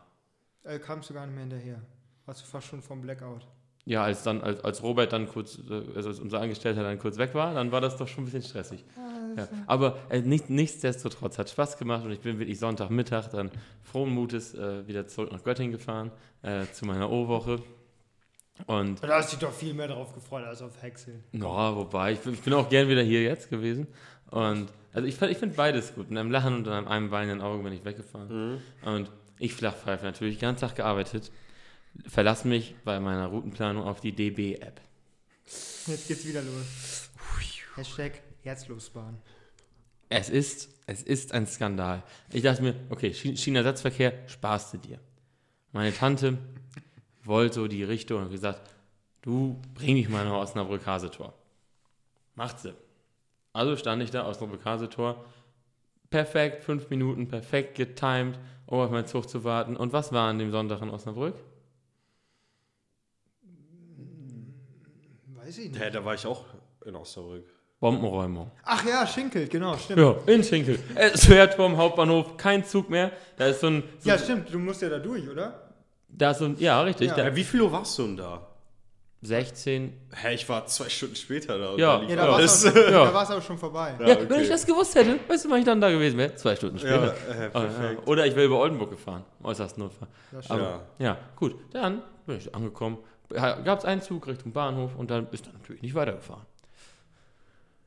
[0.62, 1.80] Äh, kamst du gar nicht mehr hinterher.
[2.26, 3.46] Warst du fast schon vom Blackout.
[3.86, 7.18] Ja, als dann, als, als Robert dann kurz, äh, also als unser Angestellter dann kurz
[7.18, 8.84] weg war, dann war das doch schon ein bisschen stressig.
[9.36, 13.50] Ja, aber äh, nicht, nichtsdestotrotz hat Spaß gemacht und ich bin wirklich Sonntagmittag dann
[13.82, 16.10] frohen Mutes äh, wieder zurück nach Göttingen gefahren,
[16.42, 17.60] äh, zu meiner O-Woche.
[18.66, 21.22] Und Da hast du dich doch viel mehr drauf gefreut als auf Häckseln.
[21.32, 23.86] Ja, wobei, ich, bin- ich bin auch gern wieder hier jetzt gewesen.
[24.30, 26.10] Und also ich, ich finde beides gut.
[26.10, 28.28] Mit einem Lachen und einem, einem weinenden Auge bin ich weggefahren.
[28.82, 28.88] Mhm.
[28.88, 31.30] Und ich flachpfeife natürlich, den ganzen Tag gearbeitet.
[32.06, 34.80] Verlass mich bei meiner Routenplanung auf die DB-App.
[35.86, 37.08] Jetzt geht's wieder los.
[37.76, 39.18] Hashtag Herzlosbahn.
[40.08, 42.02] Es ist, es ist ein Skandal.
[42.32, 44.98] Ich dachte mir, okay, Schien- Schienenersatzverkehr, sparst du dir.
[45.72, 46.36] Meine Tante
[47.24, 48.60] wollte so die Richtung und gesagt,
[49.22, 51.32] du bring mich mal nach Osnabrück-Hasetor.
[52.34, 52.74] Macht sie.
[53.52, 55.24] Also stand ich da, Osnabrück-Hasetor,
[56.08, 59.76] perfekt, fünf Minuten, perfekt getimed, um auf meinen Zug zu warten.
[59.76, 61.34] Und was war an dem Sonntag in Osnabrück?
[65.34, 65.82] Weiß ich nicht.
[65.82, 66.44] Hä, da war ich auch
[66.84, 67.46] in Osnabrück.
[67.80, 68.50] Bombenräumung.
[68.62, 69.98] Ach ja, Schinkel, genau, stimmt.
[70.00, 70.78] Ja, in Schinkel.
[70.94, 73.10] Es fährt vom Hauptbahnhof kein Zug mehr.
[73.38, 75.69] Da ist so ein, so, Ja, stimmt, du musst ja da durch, oder?
[76.12, 77.16] Da ein, ja, richtig, Ja.
[77.16, 78.46] da, wie viel Uhr warst du denn da?
[79.22, 81.70] 16, Hä, ich war zwei Stunden später da.
[81.72, 82.02] und Ja.
[82.02, 83.94] Ja, da da war's auch schon vorbei.
[84.00, 84.26] Ja, Ja, okay.
[84.30, 86.34] wenn ich das gewusst hätte, weißt du, wann ich dann da gewesen wäre?
[86.36, 87.14] Zwei Stunden Ja, später.
[87.38, 87.48] äh, ja.
[87.50, 88.08] perfekt.
[88.08, 90.08] Oder ich wäre über Oldenburg gefahren, äußerst Notfall.
[90.48, 91.18] Aber, ja.
[91.36, 91.54] gut.
[91.72, 92.96] Dann bin ich angekommen.
[93.28, 96.42] Gab es einen Zug Richtung Bahnhof und dann ist er natürlich nicht weitergefahren.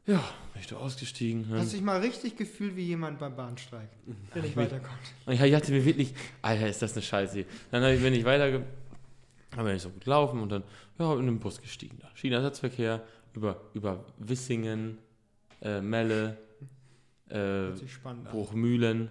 [0.05, 0.17] Ja,
[0.53, 1.47] bin ich da ausgestiegen.
[1.51, 3.87] Hast du dich mal richtig gefühlt wie jemand beim Bahnstreik,
[4.35, 4.99] der nicht mich- weiterkommt?
[5.25, 7.45] Und ich hatte mir wirklich, Alter, ist das eine Scheiße.
[7.71, 8.51] Dann ich- bin ich weiter,
[9.55, 10.63] dann bin ich so gut laufen und dann
[10.99, 11.97] ja, in den Bus gestiegen.
[12.01, 12.09] Da.
[12.15, 13.01] Schienenersatzverkehr
[13.33, 14.97] über, über Wissingen,
[15.61, 16.37] äh, Melle,
[17.29, 17.69] äh.
[18.29, 19.09] Bruchmühlen.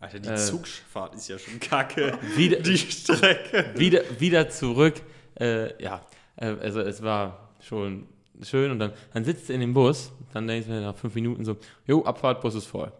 [0.00, 0.36] Alter, die Äh.
[0.36, 2.18] Zugfahrt ist ja schon kacke.
[2.36, 3.72] Wieder, Die Strecke.
[3.76, 4.94] wieder, wieder zurück.
[5.38, 6.04] Äh, ja,
[6.36, 8.06] äh, also es war schon
[8.42, 11.44] schön und dann, dann sitzt du in dem Bus, dann denkst du nach fünf Minuten
[11.44, 12.92] so, jo, Abfahrt, Bus ist voll.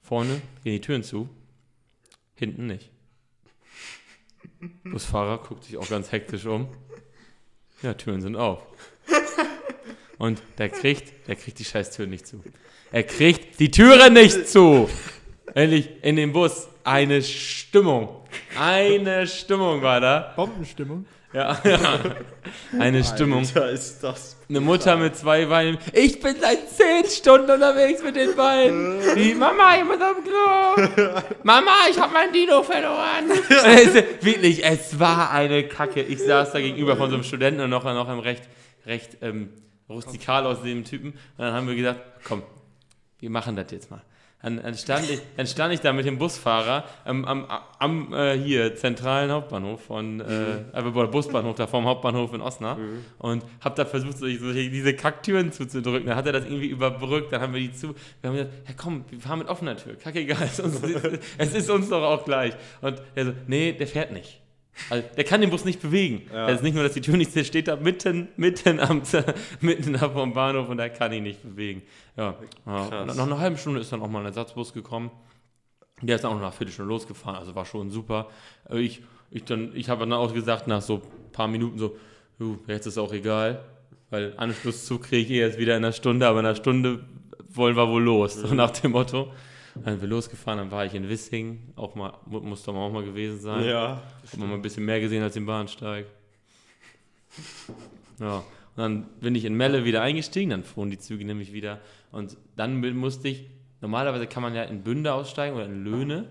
[0.00, 1.28] Vorne gehen die Türen zu,
[2.34, 2.90] hinten nicht.
[4.84, 6.68] Busfahrer guckt sich auch ganz hektisch um.
[7.82, 8.60] Ja, Türen sind auf.
[10.18, 12.42] Und der kriegt, der kriegt die scheiß Türen nicht zu.
[12.92, 14.88] Er kriegt die Türen nicht zu.
[15.54, 18.24] Endlich in dem Bus eine Stimmung.
[18.58, 20.32] Eine Stimmung war da.
[20.36, 21.06] Bombenstimmung.
[21.32, 22.00] Ja, ja.
[22.78, 23.40] Eine Stimmung.
[23.40, 24.36] Alter, ist das.
[24.48, 25.78] Eine Mutter mit zwei Beinen.
[25.94, 29.00] Ich bin seit zehn Stunden unterwegs mit den Beinen.
[29.14, 31.12] Wie, Mama, ich muss auf Klo.
[31.42, 33.30] Mama, ich habe mein Dino verloren.
[34.20, 36.02] wirklich, es war eine Kacke.
[36.02, 38.42] Ich saß da gegenüber von so einem Studenten und noch, noch einem recht,
[38.84, 39.54] recht ähm,
[39.88, 41.12] rustikal aussehenden Typen.
[41.12, 42.42] Und dann haben wir gesagt, komm,
[43.20, 44.02] wir machen das jetzt mal.
[44.42, 47.46] Dann, dann, stand, ich, dann stand ich da mit dem Busfahrer ähm, am,
[47.78, 52.86] am äh, hier zentralen Hauptbahnhof von, äh, also Busbahnhof da vorm Hauptbahnhof in Osnabrück
[53.18, 56.08] und hab da versucht, so, so diese Kacktüren zuzudrücken.
[56.08, 57.94] Dann hat er das irgendwie überbrückt, dann haben wir die zu.
[58.20, 60.58] Wir haben gesagt, ja komm, wir fahren mit offener Tür, kackegal, es
[61.38, 62.54] es ist uns doch auch gleich.
[62.80, 64.42] Und er so, nee, der fährt nicht.
[64.90, 66.22] Also, der kann den Bus nicht bewegen.
[66.32, 66.46] Ja.
[66.46, 69.02] Das ist nicht nur, dass die Tür nicht, steht da mitten, mitten am
[69.60, 71.82] mitten vom Bahnhof und der kann ihn nicht bewegen.
[72.16, 72.34] Ja,
[72.66, 73.04] ja.
[73.16, 75.10] Nach einer halben Stunde ist dann auch mal ein Ersatzbus gekommen.
[76.02, 78.28] Der ist dann auch noch nach Viertelstunde losgefahren, also war schon super.
[78.68, 81.96] Äh, Ich, ich, dann- ich habe dann auch gesagt, nach so ein paar Minuten so,
[82.38, 83.64] "Du, jetzt ist auch egal,
[84.10, 87.04] weil Anschlusszug kriege ich eh erst wieder in einer Stunde, aber in einer Stunde
[87.48, 89.32] wollen wir wohl los, so nach dem Motto.
[89.74, 92.92] Dann sind wir losgefahren, dann war ich in Wissing, auch mal, mu- muss da auch
[92.92, 93.64] mal gewesen sein.
[93.64, 94.02] Ja.
[94.30, 96.06] Hat man mal ein bisschen mehr gesehen als den Bahnsteig.
[98.18, 98.42] Ja,
[98.76, 101.80] und dann bin ich in Melle wieder eingestiegen, dann fuhren die Züge nämlich wieder.
[102.10, 103.46] Und dann mu- musste ich,
[103.80, 106.26] normalerweise kann man ja in Bünde aussteigen oder in Löhne.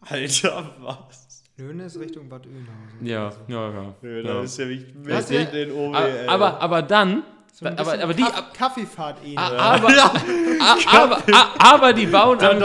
[0.00, 1.44] Alter, was?
[1.56, 3.04] Löhne ist Richtung Bad Oeynhausen.
[3.06, 3.94] Ja, ja, ja.
[4.00, 4.32] Nö, ja.
[4.34, 6.28] da ist ja wie Das mitten ja- in den OW, Aber, ey.
[6.28, 9.88] aber, aber dann, So ein aber, aber die, Kaff- Kaffeefahrt a- aber,
[10.90, 11.18] aber,
[11.58, 12.58] aber die bauen am,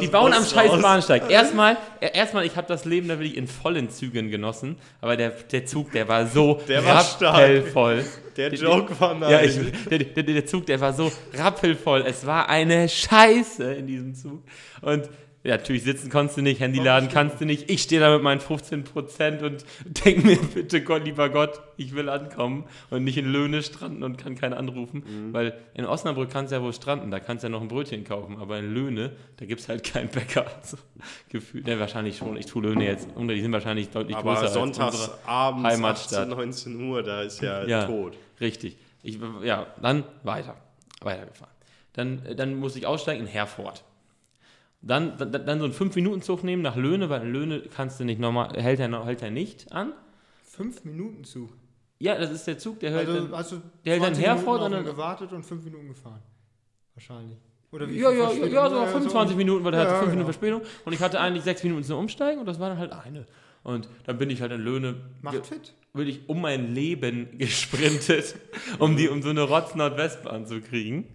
[0.00, 0.80] Die bauen am scheiß.
[0.80, 1.28] Bahnsteig.
[1.28, 5.30] Erstmal, er- erstmal, ich habe das Leben da wirklich in vollen Zügen genossen, aber der,
[5.30, 7.34] der Zug, der war so Der war stark.
[7.34, 8.04] rappelvoll.
[8.36, 9.30] Der Die- Joke war nice.
[9.30, 12.04] Ja, ich, der, der, der Zug, der war so rappelvoll.
[12.06, 14.42] Es war eine Scheiße in diesem Zug.
[14.80, 15.08] Und
[15.44, 17.68] ja, natürlich sitzen konntest du nicht, Handy laden kannst du nicht.
[17.68, 19.64] Ich stehe da mit meinen 15% und
[20.04, 24.18] denke mir, bitte Gott, lieber Gott, ich will ankommen und nicht in Löhne stranden und
[24.18, 25.02] kann keinen anrufen.
[25.32, 28.04] Weil in Osnabrück kannst du ja wohl stranden, da kannst du ja noch ein Brötchen
[28.04, 28.38] kaufen.
[28.38, 30.46] Aber in Löhne, da gibt es halt keinen Bäcker.
[30.62, 30.76] Also,
[31.28, 32.36] gefühlt, ne, wahrscheinlich schon.
[32.36, 35.18] Ich tue Löhne jetzt, die sind wahrscheinlich deutlich aber größer als sonntags unsere.
[35.26, 36.28] abends Heimatstadt.
[36.28, 37.84] 18, 19 Uhr, da ist ja, Ja.
[37.86, 38.16] tot.
[38.40, 38.76] Richtig.
[39.02, 40.56] Ich, ja, dann weiter.
[41.00, 41.52] Weitergefahren.
[41.94, 43.82] Dann, äh, dann musste ich aussteigen in Herford.
[44.82, 48.18] Dann, dann, dann so einen 5-Minuten-Zug nehmen nach Löhne, weil in Löhne kannst du nicht
[48.20, 49.92] normal, hält er, hält er nicht an.
[50.44, 51.50] Fünf Minuten Zug.
[52.00, 54.62] Ja, das ist der Zug, der hält Also dann, du der hält dann 20 Herford
[54.66, 56.20] ihn dann- gewartet und fünf Minuten gefahren.
[56.94, 57.38] Wahrscheinlich.
[57.70, 60.10] Oder wie Ja, ja, ja, so Ja, 25 Minuten, weil der Ja, hatte 5 genau.
[60.24, 62.92] Minuten Verspätung und ich hatte eigentlich 6 Minuten zum Umsteigen und das war dann halt
[62.92, 63.24] eine.
[63.62, 65.74] Und dann bin ich halt in Löhne Macht fit.
[65.94, 68.34] bin ich um mein Leben gesprintet,
[68.80, 71.06] um, die, um so eine Rotz-Nordwestbahn zu kriegen,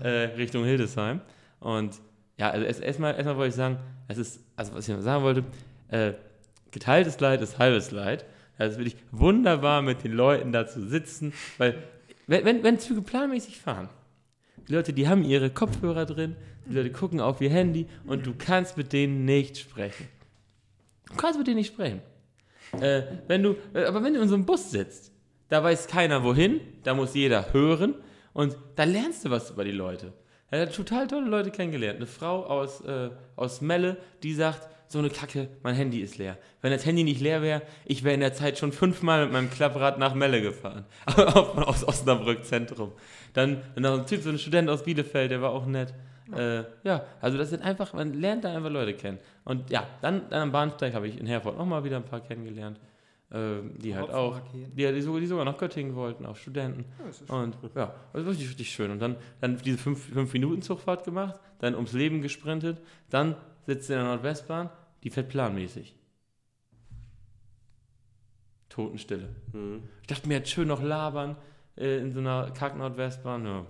[0.00, 1.20] äh, Richtung Hildesheim.
[1.58, 1.96] Und
[2.38, 5.22] ja, also erst- erstmal erst wollte ich sagen, es ist, also was ich noch sagen
[5.24, 5.44] wollte,
[5.88, 6.12] äh,
[6.70, 8.24] geteiltes Leid ist halbes Leid.
[8.58, 11.76] Also es wirklich wunderbar mit den Leuten da zu sitzen, weil
[12.26, 13.88] wenn, wenn, wenn Züge planmäßig fahren,
[14.66, 18.34] die Leute, die haben ihre Kopfhörer drin, die Leute gucken auf ihr Handy und du
[18.36, 20.08] kannst mit denen nicht sprechen.
[21.08, 22.00] Du kannst mit denen nicht sprechen.
[22.80, 25.12] Äh, wenn du, äh, aber wenn du in so einem Bus sitzt,
[25.48, 27.94] da weiß keiner wohin, da muss jeder hören
[28.32, 30.12] und da lernst du was über die Leute.
[30.50, 31.96] Er hat total tolle Leute kennengelernt.
[31.96, 36.38] Eine Frau aus, äh, aus Melle, die sagt, so eine Kacke, mein Handy ist leer.
[36.62, 39.50] Wenn das Handy nicht leer wäre, ich wäre in der Zeit schon fünfmal mit meinem
[39.50, 40.84] Klapprad nach Melle gefahren.
[41.16, 42.92] aus Osnabrück Zentrum.
[43.32, 45.92] Dann noch ein Typ, so ein Student aus Bielefeld, der war auch nett.
[46.36, 49.18] Äh, ja, also das sind einfach, man lernt da einfach Leute kennen.
[49.44, 52.20] Und ja, dann, dann am Bahnsteig habe ich in Herford noch mal wieder ein paar
[52.20, 52.78] kennengelernt,
[53.28, 56.84] die halt auch, die, die, sogar, die sogar nach Göttingen wollten, auch Studenten.
[56.98, 58.92] Ja, das ist Und ja, das war richtig, richtig schön.
[58.92, 63.34] Und dann, dann diese 5-Minuten-Zugfahrt gemacht, dann ums Leben gesprintet, dann
[63.66, 64.70] sitzt in der Nordwestbahn,
[65.02, 65.96] die fährt planmäßig.
[68.68, 69.28] Totenstille.
[69.52, 69.82] Mhm.
[70.02, 71.36] Ich dachte mir jetzt schön noch labern
[71.76, 73.46] äh, in so einer Kack-Nordwestbahn.
[73.46, 73.66] Ja.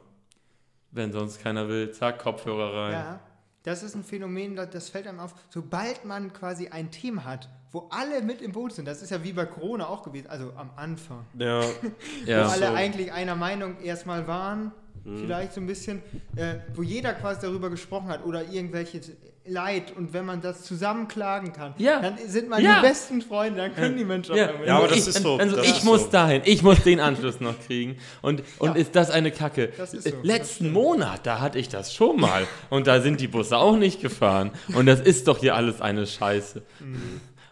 [0.90, 2.92] Wenn sonst keiner will, zack, Kopfhörer rein.
[2.92, 3.20] Ja,
[3.62, 5.34] das ist ein Phänomen, das, das fällt einem auf.
[5.48, 9.22] Sobald man quasi ein Thema hat, wo alle mit im Boot sind, das ist ja
[9.24, 11.61] wie bei Corona auch gewesen, also am Anfang, Ja,
[12.26, 12.46] Ja.
[12.46, 12.72] wo alle so.
[12.74, 14.72] eigentlich einer Meinung erstmal waren
[15.05, 16.02] vielleicht so ein bisschen,
[16.35, 19.12] äh, wo jeder quasi darüber gesprochen hat oder irgendwelches
[19.48, 22.00] Leid und wenn man das zusammen klagen kann, Ja.
[22.00, 22.81] dann sind man Ja.
[22.81, 24.66] die besten Freunde, dann können die Menschen auch Ja, damit.
[24.66, 26.09] Ja, aber das ich, ist so, Also das ich ist muss so.
[26.11, 27.98] dahin, ich muss den Anschluss noch kriegen.
[28.22, 28.74] Und, und Ja.
[28.74, 29.68] ist das eine Kacke?
[29.79, 32.44] Das ist so, das Letzten Monat, da hatte ich das schon mal.
[32.70, 34.50] Und da sind die Busse auch nicht gefahren.
[34.74, 36.62] Und das ist doch hier alles eine Scheiße.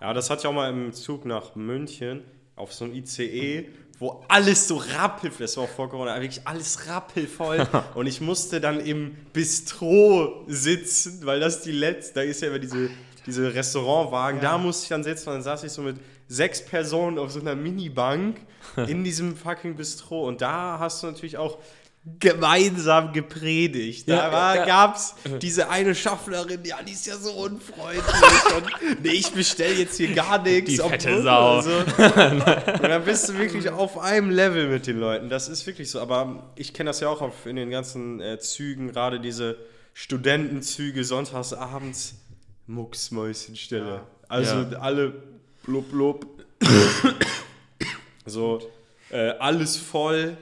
[0.00, 2.22] Ja, das hatte ich auch mal im Zug nach München
[2.56, 6.88] auf so einem ICE, wo alles so rappelvoll, das war auch vor Corona, wirklich alles
[6.88, 7.66] rappelvoll.
[7.94, 12.58] und ich musste dann im Bistro sitzen, weil das die letzte, da ist ja immer
[12.58, 12.90] diese,
[13.26, 14.52] diese Restaurantwagen, Ja.
[14.52, 15.96] da musste ich dann sitzen und dann saß ich so mit
[16.28, 18.38] sechs Personen auf so einer Minibank
[18.88, 21.58] in diesem fucking Bistro und da hast du natürlich auch
[22.20, 24.08] gemeinsam gepredigt.
[24.08, 24.66] Da war, ja.
[24.66, 28.04] gab's diese eine Schaffnerin, ja, die ist ja so unfreundlich
[28.56, 30.70] und nee, ich bestelle jetzt hier gar nichts.
[30.70, 31.56] Die fette Sau.
[31.56, 35.30] Also, und dann bist du wirklich auf einem Level mit den Leuten.
[35.30, 36.00] Das ist wirklich so.
[36.00, 39.56] Aber ich kenne das ja auch auf, in den ganzen äh, Zügen, gerade diese
[39.94, 42.16] Studentenzüge sonntags abends,
[42.66, 43.86] Mucksmäuschenstelle.
[43.86, 44.06] Ja.
[44.28, 44.78] Also Ja.
[44.80, 45.14] alle
[45.62, 46.26] blub blub.
[48.26, 48.60] so,
[49.10, 50.36] äh, alles voll.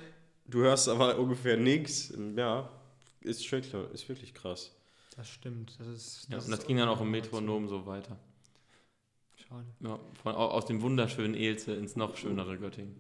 [0.52, 2.12] Du hörst aber ungefähr nichts.
[2.36, 2.68] Ja,
[3.22, 4.70] ist wirklich, ist wirklich krass.
[5.16, 5.74] Das stimmt.
[5.78, 8.18] Das ist, Ja, das und das ist ging dann auch im Metronom so weiter.
[9.36, 9.66] Schade.
[9.80, 12.94] Ja, von, au- aus dem wunderschönen Elze ins noch schönere Göttingen.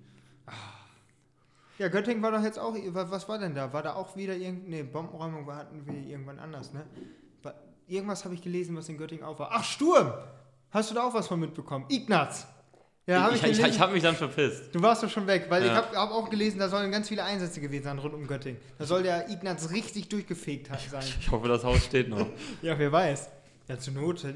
[1.78, 2.74] Ja, Göttingen war doch jetzt auch.
[2.74, 3.72] wa- Was war denn da?
[3.72, 5.46] War da auch wieder irgendeine nee, Bombenräumung?
[5.46, 6.86] war- Hatten wir irgendwann anders, ne?
[7.88, 9.50] Irgendwas habe ich gelesen, was in Göttingen auch war.
[9.52, 10.12] Ach, Sturm!
[10.70, 11.84] Hast du da auch was von mitbekommen?
[11.90, 12.46] Ignaz!
[13.06, 13.74] Ja, habe ich, ich ich, gelesen.
[13.74, 14.72] ich habe mich dann verpisst.
[14.72, 15.74] du warst doch schon weg, weil ich Ja.
[15.76, 18.60] habe hab auch gelesen, da sollen ganz viele Einsätze gewesen sein rund um Göttingen.
[18.78, 21.02] Da soll der Ignaz richtig durchgefegt sein.
[21.20, 22.26] Ich hoffe, das Haus steht noch.
[22.62, 23.28] Ja, wer weiß.
[23.68, 24.28] Ja, zur Not, äh,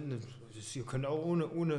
[0.55, 1.79] das- ihr könnt auch ohne, ohne äh,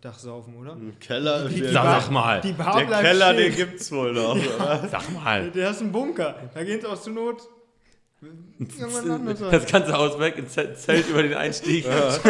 [0.00, 0.72] Dach saufen, oder?
[0.72, 2.40] Im Keller, Die- die der, Sag, Bar- sag mal.
[2.40, 3.44] Die Bar der Keller, stehen.
[3.50, 4.34] den gibt's wohl noch.
[4.56, 4.88] oder?
[4.90, 5.50] Sag mal.
[5.50, 6.34] Der ist ein Bunker.
[6.54, 7.42] Da geht's auch zur Not.
[8.58, 9.38] Irgendwann anders.
[9.40, 11.84] Das ganze Haus weg, ein Zelt, über den Einstieg.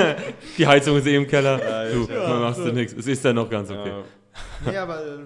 [0.58, 1.58] Die Heizung ist eh im Keller.
[1.92, 2.66] Du, Ja, man machst so.
[2.66, 2.94] du nichts.
[2.94, 3.90] Es ist dann noch ganz okay.
[3.90, 4.04] Ja.
[4.70, 5.18] Nee, aber äh,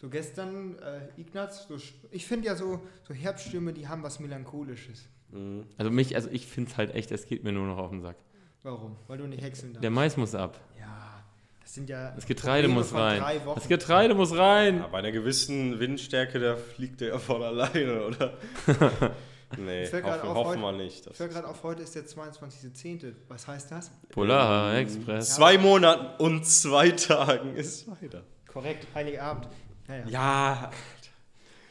[0.00, 1.76] so, gestern, äh, Ignaz, so,
[2.10, 5.08] ich finde ja so, so Herbststürme, die haben was Melancholisches.
[5.30, 5.64] Mhm.
[5.78, 8.02] Also mich, also ich finde es halt echt, es geht mir nur noch auf den
[8.02, 8.16] Sack.
[8.62, 8.96] Warum?
[9.08, 9.84] Weil du nicht häckseln darfst.
[9.84, 10.60] Der Mais muss ab.
[10.78, 11.24] ja,
[11.60, 12.10] das sind ja.
[12.12, 13.20] Das Getreide Probleme muss rein.
[13.20, 13.58] Drei Wochen.
[13.58, 14.78] Das Getreide muss rein.
[14.78, 18.34] Ja, bei einer gewissen Windstärke, da fliegt der ja von alleine, oder?
[19.58, 21.06] nee, Ich grad hoffen, wir nicht.
[21.06, 23.12] Ich höre gerade auf, heute ist der 22.10.
[23.28, 23.90] Was heißt das?
[24.10, 25.34] Polar Express.
[25.36, 28.22] zwei Monaten und zwei Tagen ist weiter.
[28.52, 29.48] Korrekt, Heiligabend.
[29.88, 30.04] Naja.
[30.08, 30.70] Ja,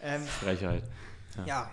[0.01, 0.83] Ähm, Frechheit.
[1.45, 1.69] ja.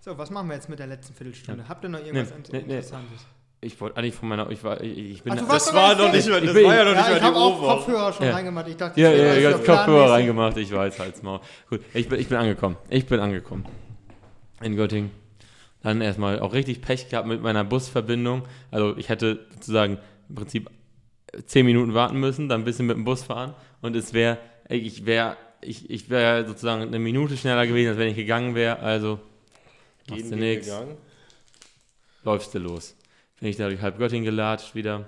[0.00, 1.62] So, was machen wir jetzt mit der letzten Viertelstunde?
[1.62, 1.68] Ja.
[1.68, 2.74] Habt ihr noch irgendwas Nee, Int- nee, nee.
[2.76, 3.20] Interessantes?
[3.60, 5.32] Ich wollte eigentlich von meiner, ich war, ich, ich bin.
[5.48, 7.22] Warst das war noch nicht mal, Ich das bin- war ja noch Ja, nicht ich
[7.22, 7.76] mal habe die auch Ohrwurm.
[7.78, 8.32] Kopfhörer schon Ja.
[8.34, 8.68] reingemacht.
[8.68, 10.56] Ich dachte, ja, ja, ja, ganz Kopfhörer reingemacht.
[10.58, 11.40] Ich weiß, halt's Maul.
[11.70, 12.76] Gut, ich bin, ich bin angekommen.
[12.90, 13.64] Ich bin angekommen.
[14.60, 15.10] In Göttingen.
[15.84, 18.42] Dann erstmal auch richtig Pech gehabt mit meiner Busverbindung.
[18.72, 20.68] Also ich hätte sozusagen im Prinzip
[21.46, 25.04] zehn Minuten warten müssen, dann ein bisschen mit dem Bus fahren und es wäre, ich
[25.06, 28.78] wäre, ich, ich wäre sozusagen eine Minute schneller gewesen, als wenn ich gegangen wäre.
[28.80, 29.20] Also
[30.08, 30.96] machst du gegangen.
[32.24, 32.96] läufst du los.
[33.40, 35.06] Bin ich da durch halb Göttingen gelatscht wieder,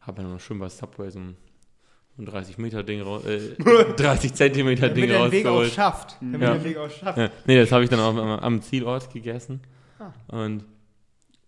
[0.00, 1.36] habe dann noch schön bei Subway so ein,
[2.16, 3.54] so ein 30 Meter Ding, raus- äh,
[3.96, 5.72] 30 Zentimeter Ding Damit er den Weg auch rausgeholt.
[5.72, 6.16] schafft.
[6.20, 6.54] Damit Ja.
[6.54, 7.18] den Weg auch schafft.
[7.18, 9.60] Ja, nee, das habe ich dann auch am, am Zielort gegessen.
[9.98, 10.12] Ah.
[10.28, 10.64] Und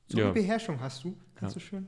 [0.08, 0.24] So ja.
[0.26, 1.16] eine Beherrschung hast du.
[1.40, 1.86] Ganz so schön.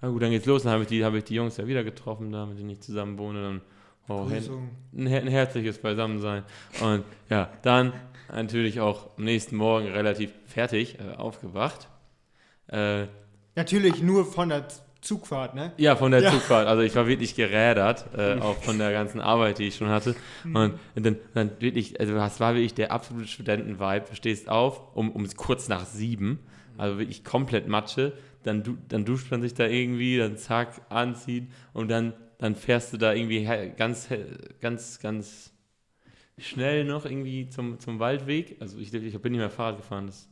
[0.00, 0.62] na gut, dann geht's los.
[0.64, 2.80] Dann habe ich, die- habe ich die Jungs ja wieder getroffen, da mit denen ich
[2.80, 3.42] zusammen wohne.
[3.42, 3.60] Dann
[4.08, 6.42] oh, ein, ein herzliches Beisammensein.
[6.82, 7.92] Und ja, dann
[8.32, 11.88] natürlich auch am nächsten Morgen relativ fertig äh, aufgewacht.
[12.68, 13.06] Äh,
[13.54, 14.66] Natürlich nur von der
[15.02, 15.72] Zugfahrt, ne?
[15.78, 16.30] ja, von der Ja.
[16.30, 16.68] Zugfahrt.
[16.68, 20.14] Also ich war wirklich gerädert, äh, auch von der ganzen Arbeit, die ich schon hatte.
[20.44, 24.06] Und dann, dann wirklich, also das war wirklich der absolute Studenten-Vibe.
[24.08, 26.38] Du stehst auf um, um kurz nach sieben,
[26.78, 28.12] also wirklich komplett Matsche.
[28.44, 32.92] Dann, du, dann duscht man sich da irgendwie, dann zack, anziehen und dann, dann fährst
[32.92, 33.44] du da irgendwie
[33.76, 34.08] ganz,
[34.60, 35.52] ganz, ganz
[36.38, 38.56] schnell noch irgendwie zum, zum Waldweg.
[38.60, 40.06] Also ich, ich bin nicht mehr Fahrrad gefahren.
[40.06, 40.28] Das,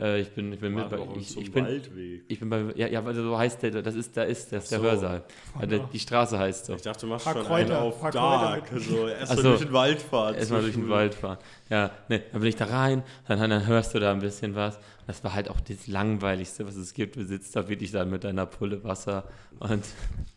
[0.00, 2.22] äh, ich bin, ich bin mit bei, ich, ich bin, Waldweg?
[2.28, 4.72] ich bin bei, ja, ja, weil so heißt der, das ist, da ist, das ist
[4.72, 4.84] der so.
[4.84, 5.24] Hörsaal.
[5.54, 6.74] Also der, die Straße heißt so.
[6.74, 8.68] Ich dachte, du machst Paar schon Kräuter, einen auf paar Dark.
[8.76, 9.48] So, erst Ach mal so.
[9.50, 10.34] durch den Wald fahren.
[10.34, 11.38] Erstmal durch den Wald fahren.
[11.68, 14.78] Ja, ne, dann bin ich da rein, dann, dann hörst du da ein bisschen was.
[15.06, 17.16] Das war halt auch das Langweiligste, was es gibt.
[17.16, 19.24] Du sitzt da wirklich dann mit deiner Pulle Wasser
[19.58, 19.84] und,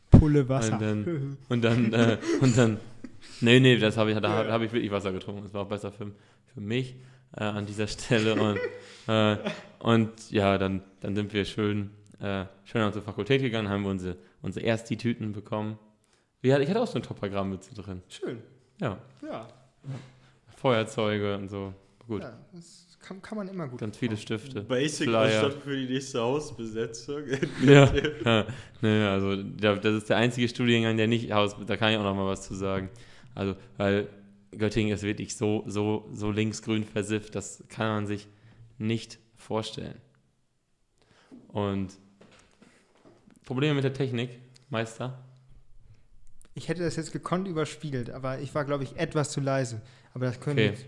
[0.09, 0.73] Pulle Wasser.
[0.73, 2.77] und dann, und dann, äh, und dann,
[3.41, 5.43] nee, nee, das habe ich, da habe ich wirklich Wasser getrunken.
[5.43, 6.11] Das war auch besser für,
[6.53, 6.95] für mich
[7.37, 8.35] äh, an dieser Stelle.
[8.35, 8.59] Und,
[9.07, 9.37] äh,
[9.79, 13.89] und ja, dann, dann sind wir schön, äh, schön an unsere Fakultät gegangen, haben wir
[13.91, 15.77] unsere, unsere Ersti-Tüten bekommen.
[16.43, 18.01] Ich hatte auch so ein Toppergramm mit drin.
[18.09, 18.39] Schön.
[18.79, 19.47] Ja, Ja.
[20.57, 21.73] Feuerzeuge und so.
[22.07, 23.79] Gut, Ja, das kann, kann man immer gut.
[23.79, 24.61] ganz viele Stifte.
[24.61, 25.51] Basic Flyer.
[25.51, 27.23] Für die nächste Hausbesetzung.
[27.63, 27.91] Ja,
[28.25, 28.45] ja.
[28.81, 32.03] Nee, also da- das ist der einzige Studiengang, der nicht Haus, da kann ich auch
[32.03, 32.89] noch mal was zu sagen.
[33.33, 34.07] Also, weil
[34.57, 38.27] Göttingen ist wirklich so, so, so linksgrün versifft, das kann man sich
[38.77, 39.95] nicht vorstellen.
[41.49, 41.91] Und
[43.45, 45.23] Probleme mit der Technik, Meister?
[46.53, 49.81] Ich hätte das jetzt gekonnt überspielt, aber ich war, glaube ich, etwas zu leise.
[50.13, 50.67] Aber das können Okay.
[50.67, 50.85] jetzt,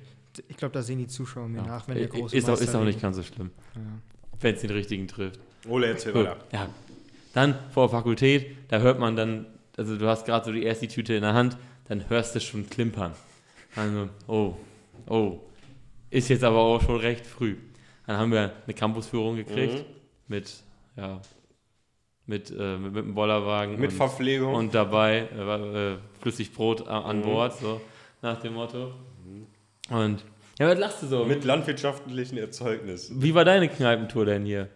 [0.50, 1.66] ich glaube, da sehen die Zuschauer mir Ja.
[1.68, 3.82] nach, wenn der große ist, auch, Meister ist auch nicht ganz so schlimm, Ja.
[4.42, 5.40] wenn es den richtigen trifft.
[5.68, 6.44] Ole, erzähl Gut, weiter.
[6.52, 6.70] ja.
[7.34, 9.46] Dann vor der Fakultät, da hört man dann,
[9.78, 12.70] also du hast gerade so die erste Tüte in der Hand, dann hörst du schon
[12.70, 13.14] klimpern.
[13.76, 14.54] Also, oh,
[15.08, 15.40] oh,
[16.10, 17.56] ist jetzt aber auch schon recht früh.
[18.06, 19.84] Dann haben wir eine Campusführung gekriegt Mhm.
[20.28, 20.54] mit,
[20.96, 21.22] ja,
[22.26, 24.54] mit, äh, mit, mit einem Bollerwagen Mit und, Verpflegung.
[24.54, 27.24] und dabei äh, war, äh, Flüssigbrot a- an Mhm.
[27.24, 27.82] Bord, so
[28.22, 28.94] nach dem Motto.
[29.90, 30.24] Und,
[30.60, 31.26] ja, was lachst du so?
[31.26, 33.22] mit landwirtschaftlichen Erzeugnissen.
[33.22, 34.70] Wie war deine Kneipentour denn hier?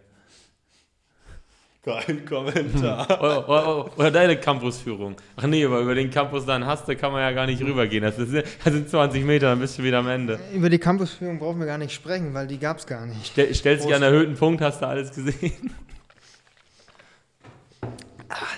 [1.88, 3.06] Kein Kommentar.
[3.21, 5.15] Oder, oder, oder deine Campusführung.
[5.38, 8.04] Ach nee, aber über den Campus da in Haste kann man ja gar nicht rübergehen.
[8.04, 10.38] Das, ist, das sind 20 Meter, dann bist du wieder am Ende.
[10.54, 13.28] Über die Campusführung brauchen wir gar nicht sprechen, weil die gab es gar nicht.
[13.28, 15.71] Stell, stellst dich an erhöhten Punkt, hast du alles gesehen.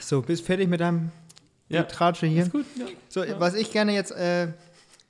[0.01, 1.11] So, bist fertig mit deinem
[1.67, 1.83] Ja.
[1.83, 2.43] Tratsche hier?
[2.43, 2.85] Ist gut, ja.
[3.09, 4.47] So, was ich gerne jetzt äh,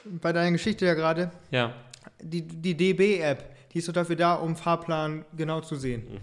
[0.03, 1.73] bei deiner Geschichte ja gerade, Ja,
[2.21, 6.19] die, die DB-App, die ist doch dafür da, um Fahrplan genau zu sehen.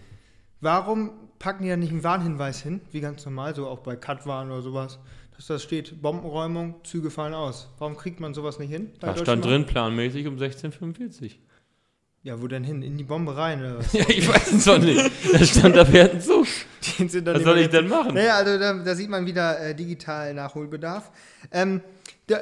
[0.61, 4.51] Warum packen die da nicht einen Warnhinweis hin, wie ganz normal, so auch bei Cut-Warn
[4.51, 4.99] oder sowas,
[5.37, 7.69] dass da steht, Bombenräumung, Züge fallen aus.
[7.79, 8.91] Warum kriegt man sowas nicht hin?
[9.01, 11.33] bei da Deutschen stand drin planmäßig um 16.45
[12.23, 12.83] Ja, wo denn hin?
[12.83, 13.93] In die Bombe rein oder was?
[13.93, 15.11] Ja, ich weiß es doch nicht.
[15.33, 16.47] Da stand, da fährt ein Zug.
[16.99, 18.15] Was soll ich denn machen?
[18.15, 21.11] Naja, also da, da sieht man wieder äh, digital Nachholbedarf.
[21.51, 21.81] Ähm,
[22.29, 22.39] da,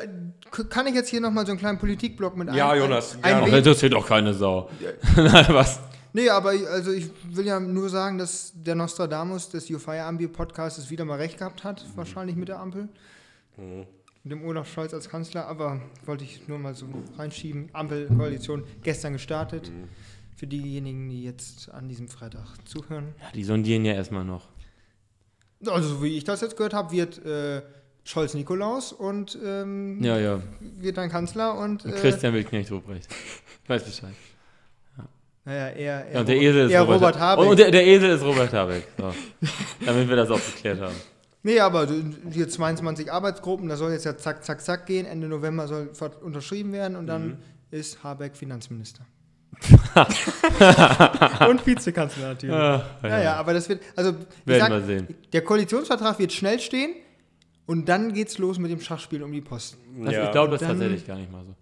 [0.68, 3.36] kann ich jetzt hier nochmal so einen kleinen Politikblock mit Ja, ein- Jonas, ein, gerne.
[3.36, 4.68] ein wenig- das interessiert doch keine Sau.
[5.16, 5.80] Nein, was?
[6.16, 10.32] Nee, aber ich, also ich will ja nur sagen, dass der Nostradamus des You Feierabend
[10.32, 12.88] Podcasts wieder mal recht gehabt hat, wahrscheinlich mit der Ampel.
[13.56, 16.86] Mit dem Olaf Scholz als Kanzler, aber wollte ich nur mal so
[17.18, 17.68] reinschieben.
[17.72, 19.72] Ampelkoalition gestern gestartet.
[20.36, 23.14] Für diejenigen, die jetzt an diesem Freitag zuhören.
[23.20, 24.48] Ja, die sondieren ja erstmal noch.
[25.66, 27.62] Also, so wie ich das jetzt gehört habe, wird äh,
[28.04, 30.42] Scholz Nikolaus und ähm, Ja, ja.
[30.60, 33.08] wird dann Kanzler und, Und äh, Christian Wildknecht Ruprecht.
[33.66, 34.14] Weiß Bescheid.
[35.44, 37.48] Naja, er, er, Ja, und der Esel ist er Robert, Robert Habeck.
[37.50, 38.86] Und der, der Esel ist Robert Habeck.
[38.98, 39.12] So.
[39.84, 40.94] Damit wir das auch geklärt haben.
[41.42, 41.86] Nee, aber
[42.32, 45.04] hier 22 Arbeitsgruppen, da soll jetzt ja zack, zack, zack gehen.
[45.06, 45.90] Ende November soll
[46.22, 47.08] unterschrieben werden und Mhm.
[47.08, 47.38] dann
[47.70, 49.04] ist Habeck Finanzminister.
[51.48, 52.54] und Vizekanzler natürlich.
[52.54, 55.08] Ah, ja, ja, aber das wird, also ich Werden sag, wir sehen.
[55.32, 56.94] der Koalitionsvertrag wird schnell stehen
[57.66, 60.04] und dann geht's los mit dem Schachspiel um die Posten.
[60.04, 60.24] Das, Ja.
[60.24, 61.54] Ich glaube das tatsächlich gar nicht mal so.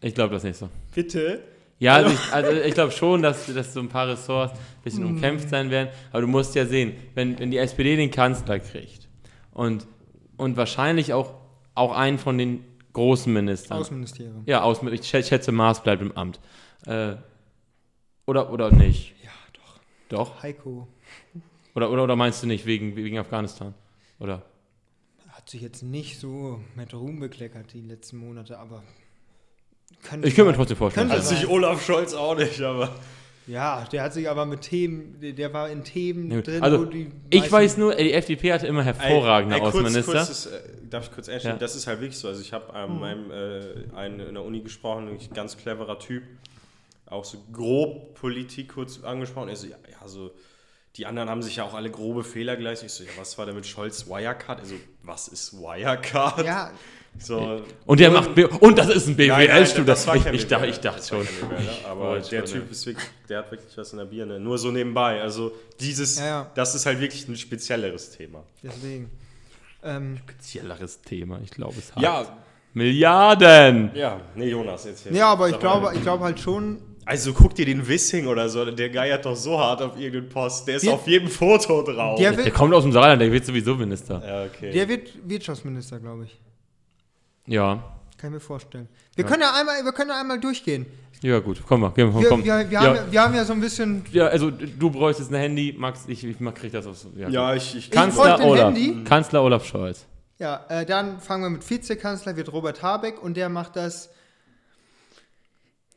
[0.00, 0.68] Ich glaube das nicht so.
[0.94, 1.40] Bitte?
[1.80, 5.02] Ja, also ich, also ich glaube schon, dass, dass so ein paar Ressorts ein bisschen
[5.04, 5.10] Mhm.
[5.16, 5.88] umkämpft sein werden.
[6.12, 9.08] Aber du musst ja sehen, wenn, wenn die SPD den Kanzler kriegt
[9.52, 9.86] und,
[10.36, 11.34] und wahrscheinlich auch,
[11.74, 13.78] auch einen von den großen Ministern.
[13.78, 14.42] Außenministerium.
[14.46, 16.38] ja, aus, ich schä- schätze, Maas bleibt im Amt.
[16.86, 17.14] Äh,
[18.26, 19.14] oder, oder nicht?
[19.24, 19.80] Ja, doch.
[20.08, 20.42] Doch?
[20.42, 20.86] Heiko
[21.74, 23.74] Oder, oder, oder meinst du nicht wegen, wegen Afghanistan?
[24.18, 24.42] Oder?
[25.28, 28.82] hat sich jetzt nicht so mit Ruhm bekleckert die letzten Monate, aber
[30.02, 31.10] Ich könnte mir trotzdem vorstellen.
[31.10, 32.94] Also sich Olaf Scholz auch nicht, aber.
[33.46, 36.46] Ja, der hat sich aber mit Themen, der- war in Themen Ja, gut.
[36.46, 39.74] drin, Also, wo die Ich weiß nur, die FDP hatte immer hervorragende Ey, ey, kurz-
[39.74, 40.12] Außenminister.
[40.12, 41.56] Kurz, das, äh, darf ich kurz einstellen?
[41.56, 41.58] Ja.
[41.58, 42.28] Das ist halt wirklich so.
[42.28, 46.22] Also ich habe ähm, meinem äh, einen in der Uni gesprochen, ein ganz cleverer Typ,
[47.06, 49.48] auch so grob Politik kurz angesprochen.
[49.48, 50.30] Er so, ja, ja, so,
[50.96, 52.90] die anderen haben sich ja auch alle grobe Fehler geleistet.
[52.90, 54.60] Ich so, ja, was war denn mit Scholz Wirecard?
[54.60, 56.46] Also, was ist Wirecard?
[56.46, 56.70] Ja,
[57.18, 60.98] So, Und der macht B und das ist ein war Ich, ich, dachte, ich dachte
[61.00, 61.48] das war schon.
[61.48, 64.40] BWL, aber wollte der Typ ist wirklich, der hat wirklich was in der Birne.
[64.40, 65.20] Nur so nebenbei.
[65.20, 66.50] Also dieses, Ja, ja.
[66.54, 68.42] das ist halt wirklich ein spezielleres Thema.
[68.62, 69.10] deswegen.
[69.82, 72.02] Ähm, Spezielleres Thema, ich glaube es hat.
[72.02, 72.26] Ja,
[72.72, 73.90] Milliarden!
[73.94, 75.12] ja, nee, Jonas, jetzt hier.
[75.12, 78.64] ja, aber ich glaube, ich glaube halt schon, Also guck dir den Wissing oder so,
[78.64, 80.68] der geiert doch so hart auf irgendeinen Post.
[80.68, 82.18] Der ist Der- auf jedem Foto drauf.
[82.18, 84.22] der Der wird, kommt aus dem Saarland, der wird sowieso Minister.
[84.26, 84.70] ja, okay.
[84.70, 86.40] der wird Wirtschaftsminister, glaube ich.
[87.50, 87.82] Ja.
[88.16, 88.88] Kann ich mir vorstellen.
[89.16, 90.86] Wir können ja einmal, wir können ja einmal durchgehen.
[91.22, 92.44] Ja, gut, komm mal, komm, Wir, komm.
[92.44, 92.80] wir, wir, ja.
[92.80, 94.04] haben, ja, wir haben ja so ein bisschen.
[94.12, 97.06] ja, also du bräuchtest ein Handy, Max, ich, ich krieg das aus.
[97.16, 98.74] Ja, ja, ich, ich Ich Kanzler ein Olaf.
[98.74, 99.04] Handy.
[99.04, 100.06] Kanzler Olaf Scholz.
[100.38, 104.10] Ja, äh, dann fangen wir mit Vizekanzler, wird Robert Habeck und der macht das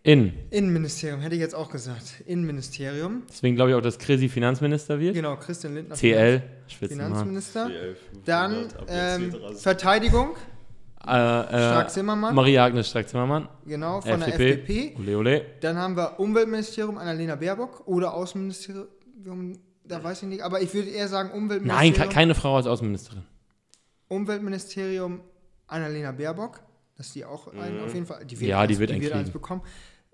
[0.01, 0.33] In.
[0.49, 2.15] Innenministerium, hätte ich jetzt auch gesagt.
[2.25, 3.23] Innenministerium.
[3.29, 5.13] Deswegen glaube ich auch, dass Chrissy Finanzminister wird.
[5.13, 5.95] Genau, Christian Lindner.
[5.95, 6.41] CL.
[6.67, 7.69] Finanzminister.
[7.69, 9.33] Elf- Dann jetzt ähm.
[9.57, 10.31] Verteidigung.
[11.05, 12.33] Äh, äh, Strack-Zimmermann.
[12.33, 13.49] Maria-Agnes Strack-Zimmermann.
[13.65, 14.37] Genau, von FDP.
[14.37, 14.95] der FDP.
[14.99, 15.45] Ole, ole.
[15.59, 18.87] Dann haben wir Umweltministerium Annalena Baerbock oder Außenministerium,
[19.83, 22.09] da weiß ich nicht, aber ich würde eher sagen Nein, Umweltministerium.
[22.09, 23.23] ke keine Frau als Außenministerin.
[24.07, 25.21] Umweltministerium
[25.67, 26.61] Annalena Baerbock,
[26.95, 29.31] dass die auch einen auf jeden Fall, die wird, Ja, eins, die wird einen eins
[29.31, 29.61] bekommen.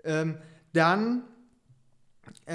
[0.02, 0.38] Ähm,
[0.72, 1.22] dann,
[2.46, 2.54] äh,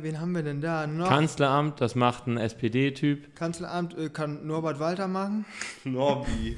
[0.00, 1.08] wen haben wir denn da noch?
[1.08, 3.34] Kanzleramt, das macht ein SPD-Typ.
[3.34, 5.44] Kanzleramt äh, kann Norbert Walter machen.
[5.84, 6.56] Norbi.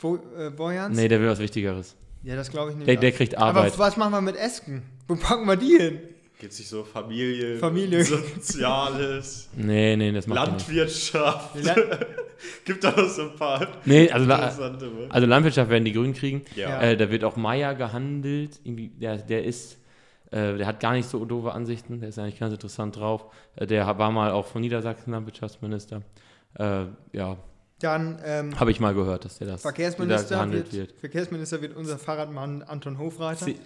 [0.00, 0.96] Bo, äh, Bojans?
[0.96, 1.96] Nee, der will was Wichtigeres.
[2.22, 2.86] Ja, das glaube ich nicht.
[2.88, 3.78] Der, der kriegt aber Arbeit.
[3.78, 4.82] was machen wir mit Esken?
[5.06, 5.98] Wo packen wir die hin?
[6.40, 8.04] Geht sich so Familie, Familie.
[8.04, 10.68] Soziales, Nee, nee, das macht nicht.
[10.68, 11.64] Landwirtschaft.
[11.64, 11.74] La-
[12.64, 15.08] Gibt da noch so ein paar Nee, also, ne?
[15.10, 16.42] also Landwirtschaft werden die Grünen kriegen.
[16.54, 16.80] Ja.
[16.80, 18.60] Äh, da wird auch Meier gehandelt.
[18.62, 19.78] Irgendwie, der, der ist,
[20.30, 21.98] äh, der hat gar nicht so doofe Ansichten.
[22.00, 23.24] Der ist eigentlich ganz interessant drauf.
[23.56, 26.02] Äh, der war mal auch von Niedersachsen Landwirtschaftsminister.
[26.56, 27.36] Äh, ja,
[27.80, 31.00] Dann ähm, habe ich mal gehört, dass der das da Verkehrsminister, gehandelt wird, wird.
[31.00, 33.46] Verkehrsminister wird unser Fahrradmann Anton Hofreiter.
[33.46, 33.56] C-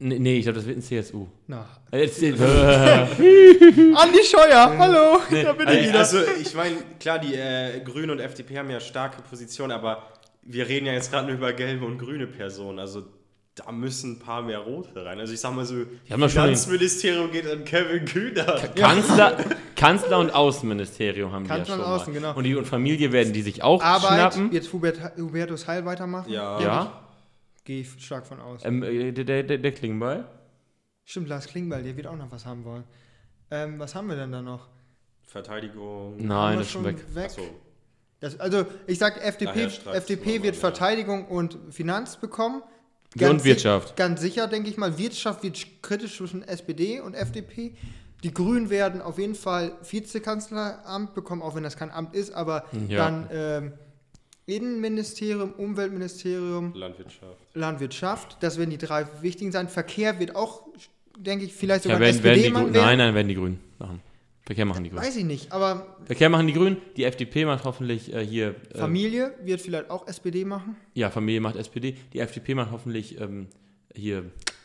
[0.00, 1.28] Nee, nee, ich glaube, das wird ein CSU.
[1.46, 1.66] Na.
[1.92, 2.08] Äh,
[3.94, 5.20] Andi Scheuer, hallo!
[5.30, 6.28] da bin ich Also, wieder.
[6.28, 10.02] also ich meine, klar, die äh, Grünen und FDP haben ja starke Positionen, aber
[10.42, 12.78] wir reden ja jetzt gerade nur über gelbe und grüne Personen.
[12.80, 13.04] Also
[13.54, 15.20] da müssen ein paar mehr rote rein.
[15.20, 15.76] Also ich sag mal so,
[16.08, 18.74] Finanzministerium geht an Kevin Kühnert.
[18.76, 19.36] Kanzler,
[19.84, 22.20] Kanzler und Außenministerium haben Kanzler die ja und schon Außen, mal.
[22.20, 22.34] genau.
[22.36, 24.52] Und die und Familie werden die sich auch Arbeit schnappen.
[24.52, 26.30] wird Hubert, Hubertus Heil weitermachen.
[26.32, 26.60] Ja.
[26.60, 27.00] Ja,
[27.64, 28.60] Gehe ich stark von aus.
[28.64, 30.24] ähm, äh, der, der, der, Klingbeil.
[31.04, 32.84] Stimmt, Lars Klingbeil, der wird auch noch was haben wollen.
[33.50, 34.68] Ähm, was haben wir denn da noch?
[35.26, 36.14] Verteidigung.
[36.14, 36.96] Haben Nein, wir das ist schon weg.
[37.16, 37.42] Achso.
[38.20, 40.60] Das, also, ich sag, FDP, Daher FDP wird ja.
[40.60, 42.62] Verteidigung und Finanz bekommen.
[43.20, 43.96] Und si- Wirtschaft.
[43.96, 44.96] Ganz sicher, denke ich mal.
[44.98, 47.74] Wirtschaft wird sch- kritisch zwischen SPD und FDP.
[48.24, 52.64] Die Grünen werden auf jeden Fall Vizekanzleramt bekommen, auch wenn das kein Amt ist, aber
[52.88, 52.96] Ja.
[53.10, 53.72] dann ähm,
[54.46, 57.38] Innenministerium, Umweltministerium, Landwirtschaft.
[57.54, 58.36] Landwirtschaft.
[58.40, 59.68] Das werden die drei wichtigen sein.
[59.68, 60.62] Verkehr wird auch,
[61.18, 62.74] denke ich, vielleicht Ja, sogar ein werden, werden die Grünen.
[62.74, 62.86] werden.
[62.86, 64.00] Nein, nein, werden die Grünen machen.
[64.42, 65.02] Verkehr machen die Grünen.
[65.02, 66.76] Weiß ich nicht, aber Verkehr machen die Grünen.
[66.96, 68.54] Die FDP macht hoffentlich äh, hier.
[68.74, 70.76] Äh, Familie wird vielleicht auch SPD machen.
[70.92, 71.96] ja, Familie macht SPD.
[72.12, 73.48] Die FDP macht hoffentlich ähm,
[73.94, 74.24] hier.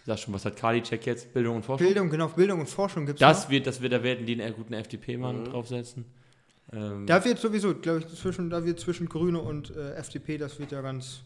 [0.09, 1.31] Sag schon, was hat Karliczek jetzt?
[1.35, 1.85] Bildung und Forschung.
[1.85, 4.55] Bildung, genau, Bildung und Forschung gibt es Das wird, das wird, da werden die einen
[4.55, 5.45] guten FDP-Mann Mhm.
[5.45, 6.05] draufsetzen.
[6.73, 10.57] Ähm, Da wird sowieso, glaube ich, zwischen, da wird zwischen Grüne und äh, FDP, das
[10.59, 11.21] wird ja ganz.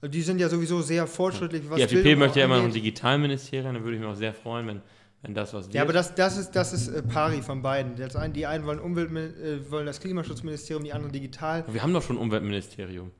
[0.00, 2.64] Also die sind ja sowieso sehr fortschrittlich, was die FDP Bildung möchte ja immer noch
[2.64, 2.72] ein.
[2.72, 3.72] Digitalministerium.
[3.74, 4.82] Da würde ich mich auch sehr freuen, wenn,
[5.22, 5.74] wenn das was wird.
[5.76, 7.94] Ja, aber das, das ist, das ist äh, pari von beiden.
[7.94, 11.64] Das ein, die einen wollen Umwelt, äh, wollen das Klimaschutzministerium, die anderen digital.
[11.68, 13.12] wir haben doch schon ein Umweltministerium.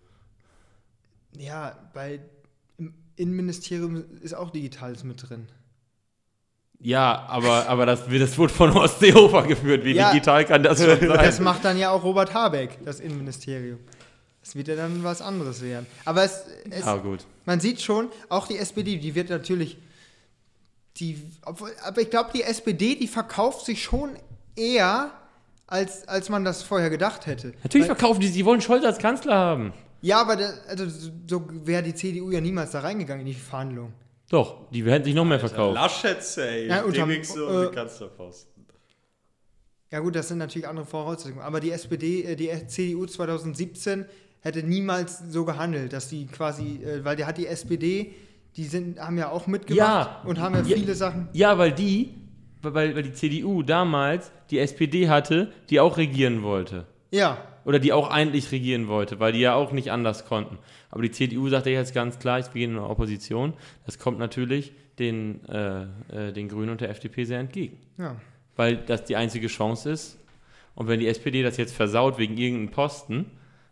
[1.38, 2.18] Ja, bei
[3.16, 5.46] Innenministerium ist auch Digitales mit drin.
[6.80, 9.84] Ja, aber, aber das, wird- das wurde von Horst Seehofer geführt.
[9.84, 10.10] Wie Ja.
[10.12, 11.44] digital kann das schon Das sein?
[11.44, 13.78] macht dann ja auch Robert Habeck, das Innenministerium.
[14.42, 15.86] Das wird ja dann was anderes werden.
[16.04, 17.24] Aber es, es, Ah, gut.
[17.46, 19.78] Man sieht schon, auch die SPD, die wird natürlich,
[20.98, 24.10] die, obwohl, aber ich glaube, die SPD, die verkauft sich schon
[24.54, 25.10] eher,
[25.66, 27.54] als, als man das vorher gedacht hätte.
[27.62, 29.72] Natürlich Weil, verkaufen die, sie wollen Scholz als Kanzler haben.
[30.04, 30.84] Ja, aber da, also
[31.26, 33.92] so- wäre die CDU ja niemals da reingegangen in die Verhandlungen.
[34.30, 35.74] Doch, die hätten sich noch mehr verkauft.
[35.74, 36.66] Laschet safe.
[36.66, 38.64] Ja, unterm- Dem so äh, die Kanzlerposten.
[39.90, 41.40] Ja gut, das sind natürlich andere Voraussetzungen.
[41.40, 44.06] Aber die SPD, äh, die CDU 2017
[44.40, 48.12] hätte niemals so gehandelt, dass die quasi, äh, weil die hat die SPD,
[48.56, 50.22] die sind, haben ja auch mitgemacht Ja.
[50.28, 50.76] und haben ja Ja.
[50.76, 51.28] viele Sachen.
[51.32, 52.14] Ja, weil die,
[52.62, 56.86] weil, weil die CDU damals die SPD hatte, die auch regieren wollte.
[57.12, 60.58] Ja, Oder die auch eigentlich regieren wollte, weil die ja auch nicht anders konnten.
[60.90, 63.54] Aber die CDU sagte jetzt ganz klar, ich beginne in der Opposition.
[63.86, 67.78] Das kommt natürlich den, äh, äh, den Grünen und der FDP sehr entgegen.
[67.98, 68.16] ja.
[68.56, 70.16] Weil das die einzige Chance ist.
[70.76, 73.30] Und wenn die SPD das jetzt versaut wegen irgendeinem Posten,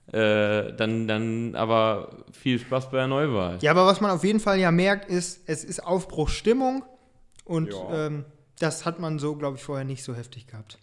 [0.08, 3.58] äh, dann, dann aber viel Spaß bei der Neuwahl.
[3.60, 6.82] Ja, aber was man auf jeden Fall ja merkt, ist, es ist Aufbruchsstimmung
[7.44, 8.06] und Ja.
[8.06, 8.24] ähm,
[8.58, 10.78] das hat man so, glaube ich, vorher nicht so heftig gehabt.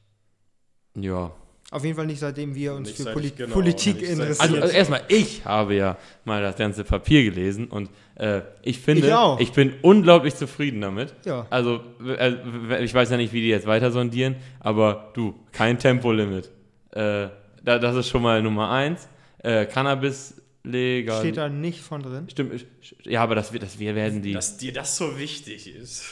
[0.95, 1.31] Ja.
[1.71, 4.37] Auf jeden Fall nicht, seitdem wir uns Nicht für Poli genau, Politik interessieren.
[4.39, 9.05] Also, also erstmal, ich habe ja mal das ganze Papier gelesen und äh, ich finde,
[9.07, 9.39] Ich auch.
[9.51, 11.13] bin unglaublich zufrieden damit.
[11.25, 11.45] Ja.
[11.51, 16.49] Also, äh, ich weiß ja nicht, wie die jetzt weiter sondieren, aber du, kein Tempolimit.
[16.91, 17.27] Äh,
[17.63, 19.07] da, das ist schon mal Nummer eins.
[19.43, 21.19] Äh, Cannabis legal.
[21.19, 22.27] Steht da nicht von drin.
[22.31, 24.33] Stimmt, ich- ja, aber das, wird- das wir werden die.
[24.33, 26.03] Dass dir das so wichtig ist.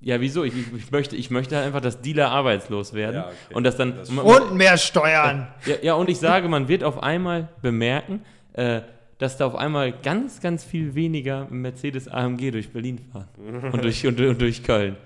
[0.00, 0.44] Ja, wieso?
[0.44, 3.16] Ich, ich, ich, möchte, ich möchte halt einfach, dass Dealer arbeitslos werden.
[3.16, 3.54] Ja, okay.
[3.54, 3.96] Und dass dann.
[3.96, 5.48] Das- man- Und mehr Steuern.
[5.66, 8.22] Ja, ja, und ich sage, man wird auf einmal bemerken,
[8.52, 8.82] äh,
[9.18, 13.28] dass da auf einmal ganz, ganz viel weniger Mercedes AMG durch Berlin fahren
[13.72, 14.96] und durch, und, und durch Köln.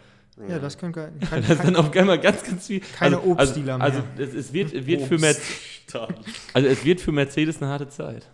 [0.49, 2.81] Ja, das können kein, kein, Das ist dann auf einmal ganz, ganz viel.
[2.81, 4.09] Keine also, Obstdealer also, mehr.
[4.19, 5.19] Also es, es, wird, wird für
[6.53, 8.29] also es wird für Mercedes eine harte Zeit.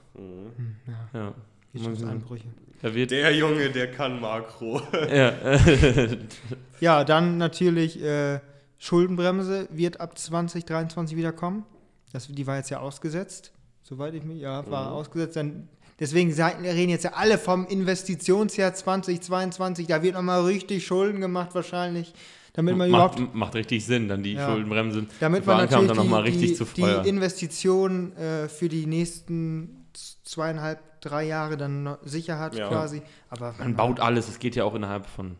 [1.13, 1.35] Ja.
[1.73, 2.45] Wirtschaftseinbrüche.
[2.45, 4.81] Da wird, Der Junge, der kann Makro.
[5.13, 5.33] ja,
[6.81, 8.41] Ja, dann natürlich äh,
[8.79, 11.65] Schuldenbremse wird ab 2023 wieder kommen.
[12.13, 13.53] Das, die war jetzt ja ausgesetzt,
[13.83, 15.37] soweit ich mich, ja, war ausgesetzt.
[15.37, 15.69] Dann,
[15.99, 19.87] deswegen reden jetzt ja alle vom Investitionsjahr 2022.
[19.89, 22.15] Da wird nochmal richtig Schulden gemacht wahrscheinlich,
[22.55, 24.49] damit man überhaupt macht, macht richtig Sinn, dann die Ja.
[24.49, 27.03] Schuldenbremsen Damit man natürlich dann nochmal die, richtig die, zu feuern.
[27.03, 29.87] die Investitionen äh, für die nächsten
[30.25, 32.69] zweieinhalb, drei Jahre dann sicher hat Ja.
[32.69, 33.03] quasi.
[33.31, 35.37] Aber Man baut alles, es geht ja auch innerhalb von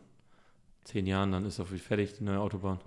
[0.83, 2.79] zehn Jahren, dann ist auch wieder fertig, die neue Autobahn.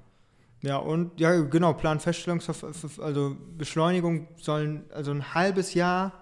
[0.62, 6.12] Ja, und ja, genau, Planfeststellungsverfahren, also Beschleunigung sollen, also ein halbes Jahr,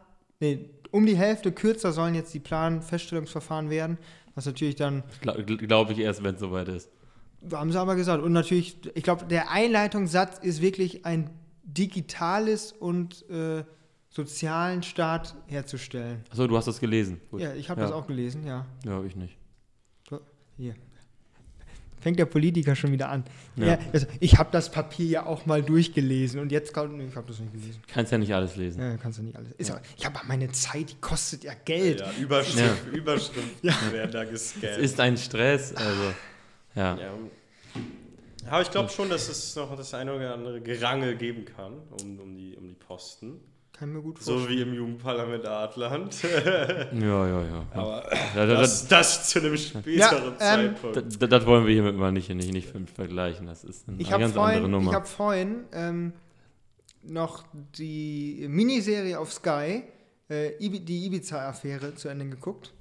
[0.41, 3.99] nee, um die Hälfte kürzer sollen jetzt die Planfeststellungsverfahren werden,
[4.35, 6.91] was natürlich dann, Glaube glaub ich erst, wenn es soweit ist.
[7.53, 11.31] haben sie aber gesagt, und natürlich, ich glaube, der Einleitungssatz ist wirklich ein
[11.63, 13.65] digitales und äh,
[14.11, 16.25] sozialen Staat herzustellen.
[16.31, 17.21] Achso, du hast das gelesen.
[17.31, 17.41] Gut.
[17.41, 17.87] Ja, ich habe Ja.
[17.87, 18.67] das auch gelesen, ja.
[18.85, 19.37] Ja, ich nicht.
[20.57, 20.75] Hier.
[22.01, 23.25] Fängt der Politiker schon wieder an.
[23.57, 23.67] Ja.
[23.67, 23.79] Ja.
[23.93, 27.39] also ich habe das Papier ja auch mal durchgelesen und jetzt nee, ich habe das
[27.41, 27.83] nicht gelesen.
[27.87, 28.81] Kannst ja nicht alles lesen.
[28.81, 29.53] Ja, kannst du nicht alles.
[29.53, 32.01] Ist aber, ich habe meine Zeit, die kostet ja Geld.
[32.01, 34.65] Ja, Überschrift, Überschrift werden da gescannt.
[34.65, 36.15] Es ist ein Stress, also,
[36.75, 36.99] ja.
[36.99, 37.11] Ja.
[38.49, 42.19] Aber ich glaube schon, dass es noch das eine oder andere Gerangel geben kann um,
[42.19, 43.41] um, die, um die Posten.
[43.81, 44.41] Kann ich mir gut vorstellen.
[44.43, 46.15] So wie im Jugendparlament Adland.
[46.23, 47.67] Ja, ja, ja.
[47.73, 48.05] Aber
[48.37, 51.23] Ja, das, das, das zu einem späteren Ja, ähm, Zeitpunkt.
[51.23, 53.47] das, das wollen wir hiermit mal nicht, nicht, nicht vergleichen.
[53.47, 54.93] Das ist eine ich habe ganz andere vorhin, ich Nummer.
[54.93, 56.13] hab vorhin ähm,
[57.03, 57.45] noch
[57.79, 59.85] die Miniserie auf Sky,
[60.29, 62.75] äh, die Ibiza-Affäre, zu Ende geguckt.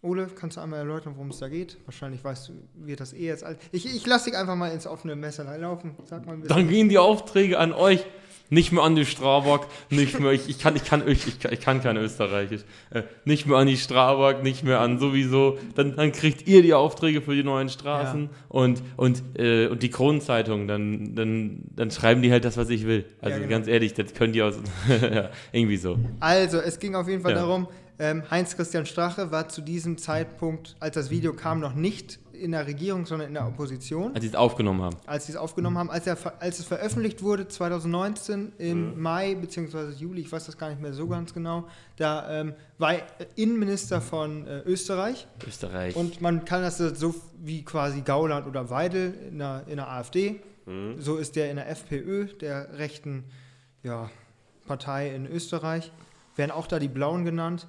[0.00, 1.76] Ole, kannst du einmal erläutern, worum es da geht?
[1.86, 3.58] Wahrscheinlich weißt du, wird das eh jetzt alt.
[3.72, 5.96] Ich, ich lasse dich einfach mal ins offene Messer laufen.
[6.04, 6.56] Sag mal ein bisschen.
[6.56, 8.06] Dann gehen die Aufträge an euch.
[8.52, 11.52] Nicht mehr an die Strabag, nicht mehr, ich, ich, kann, ich, kann, ich, ich, kann-
[11.54, 12.60] ich kann kein Österreichisch.
[12.90, 15.56] Äh, nicht mehr an die Strabag, nicht mehr an sowieso.
[15.74, 18.28] Dann, dann kriegt ihr die Aufträge für die neuen Straßen Ja.
[18.50, 22.86] und, und, äh, und die Kronenzeitung, dann, dann, dann schreiben die halt das, was ich
[22.86, 23.06] will.
[23.22, 23.50] Also Ja, genau.
[23.50, 24.56] ganz ehrlich, das können die aus.
[25.00, 25.98] ja, irgendwie so.
[26.20, 30.94] Also, es ging auf jeden Fall darum, ähm, Heinz-Christian Strache war zu diesem Zeitpunkt, als
[30.96, 34.14] das Video kam, noch nicht in der Regierung, sondern in der Opposition.
[34.14, 34.96] Als sie es aufgenommen haben.
[35.06, 39.92] Als sie es aufgenommen haben, als, er, als es veröffentlicht wurde, 2019 im Mai bzw.
[39.92, 43.02] Juli, ich weiß das gar nicht mehr so ganz genau, da ähm, war er
[43.36, 45.96] Innenminister von äh, Österreich Österreich.
[45.96, 50.40] und man kann das so wie quasi Gauland oder Weidel in der, in der AfD.
[50.98, 53.24] So ist der in der FPÖ, der rechten
[53.82, 54.10] ja,
[54.66, 55.90] Partei in Österreich.
[56.36, 57.66] Werden auch da die Blauen genannt.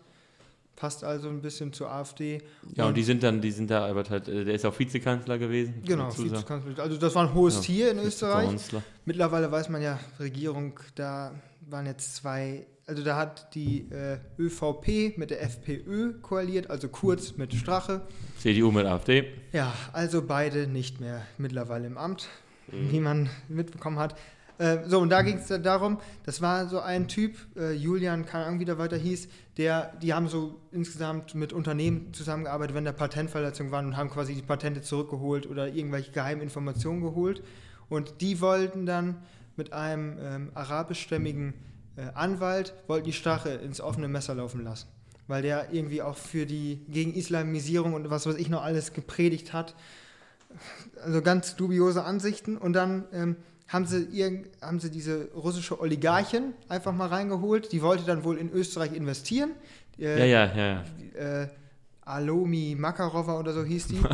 [0.84, 2.42] Passt also ein bisschen zur AfD.
[2.76, 5.38] ja, und die sind dann, die sind da, aber halt, äh, der ist auch Vizekanzler
[5.38, 5.76] gewesen.
[5.86, 6.10] Genau.
[6.10, 6.78] Vizekanzler.
[6.84, 8.50] also das war ein hohes Ja, Tier in Österreich.
[9.06, 11.36] Mittlerweile weiß man ja, Regierung, da
[11.70, 17.38] waren jetzt zwei, also da hat die äh, ÖVP mit der FPÖ koaliert, also Kurz
[17.38, 18.02] mit Strache.
[18.40, 19.24] CDU mit AfD.
[19.54, 22.28] Ja, also beide nicht mehr mittlerweile im Amt,
[22.68, 24.18] wie man mitbekommen hat.
[24.58, 28.46] Äh, so, und da ging es darum, das war so ein Typ, äh, Julian, keine
[28.46, 29.28] Ahnung, wie der weiter hieß,
[29.58, 34.36] der, die haben so insgesamt mit Unternehmen zusammengearbeitet, wenn da Patentverletzungen waren und haben quasi
[34.36, 37.44] die Patente zurückgeholt oder irgendwelche geheimen Informationen geholt.
[37.90, 39.18] Und die wollten dann
[39.56, 41.54] mit einem ähm, arabischstämmigen
[41.96, 44.88] äh, Anwalt, wollten die Strache ins offene Messer laufen lassen.
[45.28, 49.54] Weil der irgendwie auch für die gegen Islamisierung und was weiß ich noch alles gepredigt
[49.54, 49.76] hat.
[51.04, 52.58] Also ganz dubiose Ansichten.
[52.58, 53.36] Und dann ähm,
[53.68, 57.72] haben, sie irgend, haben sie diese russische Oligarchin einfach mal reingeholt.
[57.72, 59.52] Die wollte dann wohl in Österreich investieren.
[60.00, 60.84] Äh, Ja, ja, ja,
[61.16, 61.42] ja.
[61.44, 61.48] Äh,
[62.06, 64.00] Alomi Makarova oder so hieß die.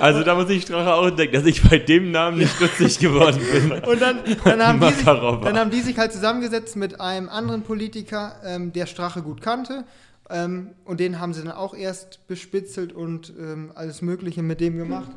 [0.00, 3.40] Also da muss ich Strache auch denken, dass ich bei dem Namen nicht stutzig geworden
[3.52, 3.72] bin.
[3.88, 7.62] Und dann, dann, haben die sich, dann haben die sich halt zusammengesetzt mit einem anderen
[7.62, 9.84] Politiker, ähm, der Strache gut kannte.
[10.30, 14.76] Ähm, und den haben sie dann auch erst bespitzelt und ähm, alles Mögliche mit dem
[14.78, 15.10] gemacht.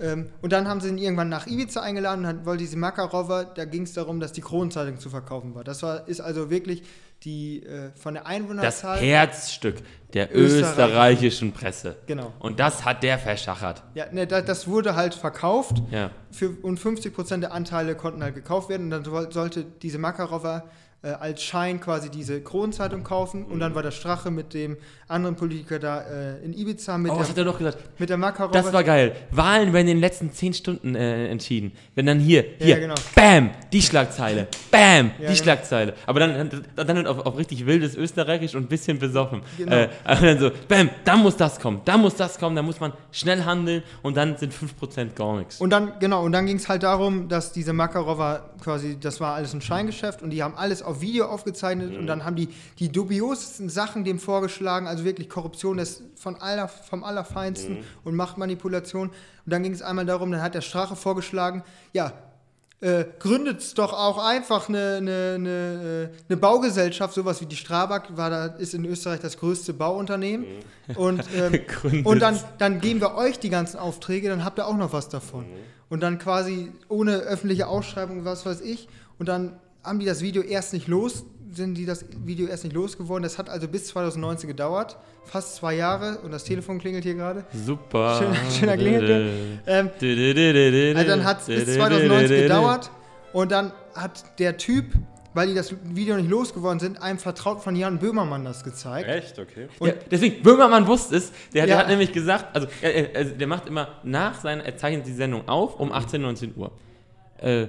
[0.00, 3.44] Ähm, und dann haben sie ihn irgendwann nach Ibiza eingeladen und dann wollte diese Makarova,
[3.44, 5.64] da ging es darum, dass die Kronenzeitung zu verkaufen war.
[5.64, 6.84] Das war, ist also wirklich
[7.24, 8.98] die äh, von der Das Einwohnerzahl.
[8.98, 9.76] Herzstück
[10.14, 10.70] der Österreich.
[10.70, 11.96] österreichischen Presse.
[12.06, 12.32] Genau.
[12.38, 13.82] Und das hat der verschachert.
[13.94, 15.82] Ja, ne, da, das wurde halt verkauft.
[15.90, 16.10] Ja.
[16.30, 18.84] Für, und 50% der Anteile konnten halt gekauft werden.
[18.84, 20.64] Und dann soll- sollte diese Makarova
[21.02, 23.44] äh, als Schein quasi diese Kronenzeitung kaufen.
[23.44, 23.60] Und Mhm.
[23.60, 24.76] dann war der Strache mit dem
[25.06, 27.78] anderen Politiker da äh, in Ibiza mit, Oh, was hat der, er noch gesagt?
[28.00, 28.52] mit der Makarova.
[28.60, 29.14] Das war geil.
[29.30, 31.72] Wahlen werden in den letzten zehn Stunden äh, entschieden.
[31.94, 32.94] Wenn dann hier, hier, Ja, genau.
[33.14, 35.34] bam, die Schlagzeile, bam, die genau.
[35.36, 35.94] Schlagzeile.
[36.04, 39.42] Aber dann, dann, dann auf, auf richtig wildes Österreichisch und ein bisschen besoffen.
[39.56, 39.74] Genau.
[39.76, 42.80] Äh, aber dann so, bam, da muss das kommen, da muss das kommen, da muss
[42.80, 45.60] man schnell handeln und dann sind 5% gar nichts.
[45.60, 49.36] Und dann, genau, und dann ging es halt darum, dass diese Makarova quasi, das war
[49.36, 52.90] alles ein Scheingeschäft und die haben alles auf Video aufgezeichnet und dann haben die die
[52.90, 59.08] dubiosesten Sachen dem vorgeschlagen, also wirklich Korruption ist von aller, vom Allerfeinsten und Machtmanipulation.
[59.08, 59.14] Und
[59.46, 61.62] dann ging es einmal darum, dann hat der Strache vorgeschlagen,
[61.92, 62.12] ja,
[62.80, 68.30] äh, gründet doch auch einfach eine, eine, eine, eine Baugesellschaft, sowas wie die Strabag, war
[68.30, 70.46] da, ist in Österreich das größte Bauunternehmen.
[70.94, 74.76] Und, ähm, und dann, dann geben wir euch die ganzen Aufträge, dann habt ihr auch
[74.76, 75.46] noch was davon.
[75.88, 78.88] Und dann quasi ohne öffentliche Ausschreibung, was weiß ich.
[79.18, 82.74] Und dann haben die das Video erst nicht los, sind die das Video erst nicht
[82.74, 83.22] losgeworden.
[83.22, 86.18] Das hat also bis 2019 gedauert, fast zwei Jahre.
[86.18, 87.44] Und das Telefon klingelt hier gerade.
[87.54, 88.18] Super.
[88.18, 89.58] Schöner- schöner Klingelton.
[89.66, 89.90] Ähm,
[90.96, 92.90] also dann hat es bis 2019 gedauert
[93.32, 94.86] und dann hat der Typ,
[95.34, 99.08] weil die das Video nicht losgeworden sind, einem vertraut von Jan Böhmermann das gezeigt.
[99.08, 99.38] Echt?
[99.38, 99.68] Okay.
[99.78, 101.32] Und- ja, deswegen, Böhmermann wusste es.
[101.54, 101.80] Der, der Ja.
[101.80, 105.12] hat nämlich gesagt, also, er, er, also der macht immer nach seiner, er zeichnet die
[105.14, 106.72] Sendung auf um 18, 19 Uhr.
[107.38, 107.68] Äh.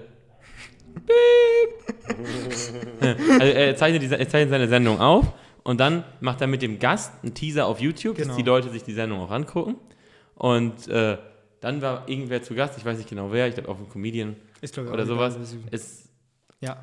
[3.00, 5.26] also er zeichnet, die, er zeichnet seine Sendung auf
[5.64, 8.28] und dann macht er mit dem Gast einen Teaser auf YouTube, Genau.
[8.30, 9.76] dass die Leute sich die Sendung auch angucken.
[10.36, 11.18] Und äh,
[11.60, 14.36] dann war irgendwer zu Gast, ich weiß nicht genau wer, ich glaube auch ein Comedian
[14.62, 15.38] Ist, ich, oder sowas.
[15.72, 16.10] ist-
[16.62, 16.78] Ja.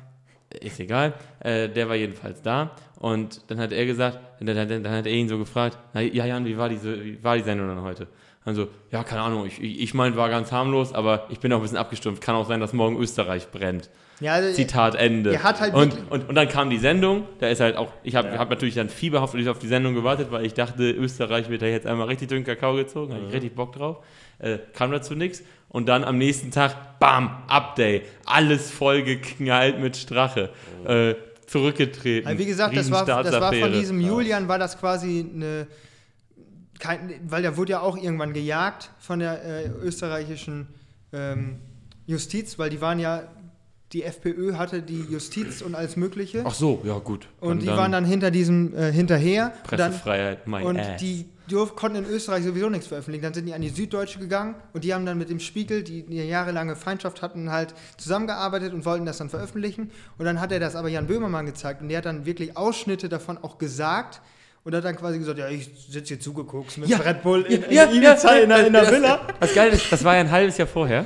[0.61, 1.13] ist egal.
[1.39, 5.11] Äh, der war jedenfalls da und dann hat er gesagt, dann, dann, dann hat er
[5.11, 8.07] ihn so gefragt, na, ja Jan, wie war, diese, wie war die Sendung dann heute?
[8.47, 11.57] Also, ja, keine Ahnung, ich, ich, ich meine, war ganz harmlos, aber ich bin auch
[11.57, 12.23] ein bisschen abgestumpft.
[12.23, 13.89] Kann auch sein, dass morgen Österreich brennt.
[14.21, 15.43] Ja, also, Zitat Ende.
[15.43, 18.39] hat halt und, und, und dann kam die Sendung, da ist halt auch, ich habe
[18.39, 21.85] hab natürlich dann fieberhaft auf die Sendung gewartet, weil ich dachte, Österreich wird da jetzt
[21.85, 23.97] einmal richtig den Kakao gezogen, hatte ich richtig Bock drauf.
[24.39, 25.43] Äh, kam dazu nichts.
[25.67, 28.05] Und dann am nächsten Tag, bam, Update.
[28.25, 30.51] Alles vollgeknallt mit Strache.
[30.85, 31.15] Äh,
[31.47, 32.27] zurückgetreten.
[32.27, 35.67] Also wie gesagt, das war, das war von diesem Julian, war das quasi eine.
[36.79, 40.67] Kein, weil der wurde ja auch irgendwann gejagt von der äh, österreichischen
[41.13, 41.59] ähm,
[42.05, 43.23] Justiz, weil die waren ja.
[43.93, 46.43] Die FPÖ hatte die Justiz und alles Mögliche.
[46.45, 47.29] Ach so, ja gut.
[47.39, 49.53] und die waren dann hinter diesem äh, hinterher.
[49.71, 50.99] Und dann, Pressefreiheit, mein Und Ass.
[50.99, 53.23] die durf, konnten in Österreich sowieso nichts veröffentlichen.
[53.23, 56.05] Dann sind die an die Süddeutsche gegangen und die haben dann mit dem Spiegel, die
[56.05, 59.91] eine jahrelange Feindschaft hatten, halt zusammengearbeitet und wollten das dann veröffentlichen.
[60.17, 63.09] Und dann hat er das aber Jan Böhmermann gezeigt und der hat dann wirklich Ausschnitte
[63.09, 64.21] davon auch gesagt.
[64.67, 67.61] Und hat dann quasi gesagt, ja, ich sitze hier zugeguckt mit Ja, Red Bull in,
[67.71, 69.27] ja, in, ja, Ibiza ja, in, der- in der das- Villa.
[69.39, 71.05] Das Geile ist, das war ja ein halbes Jahr vorher.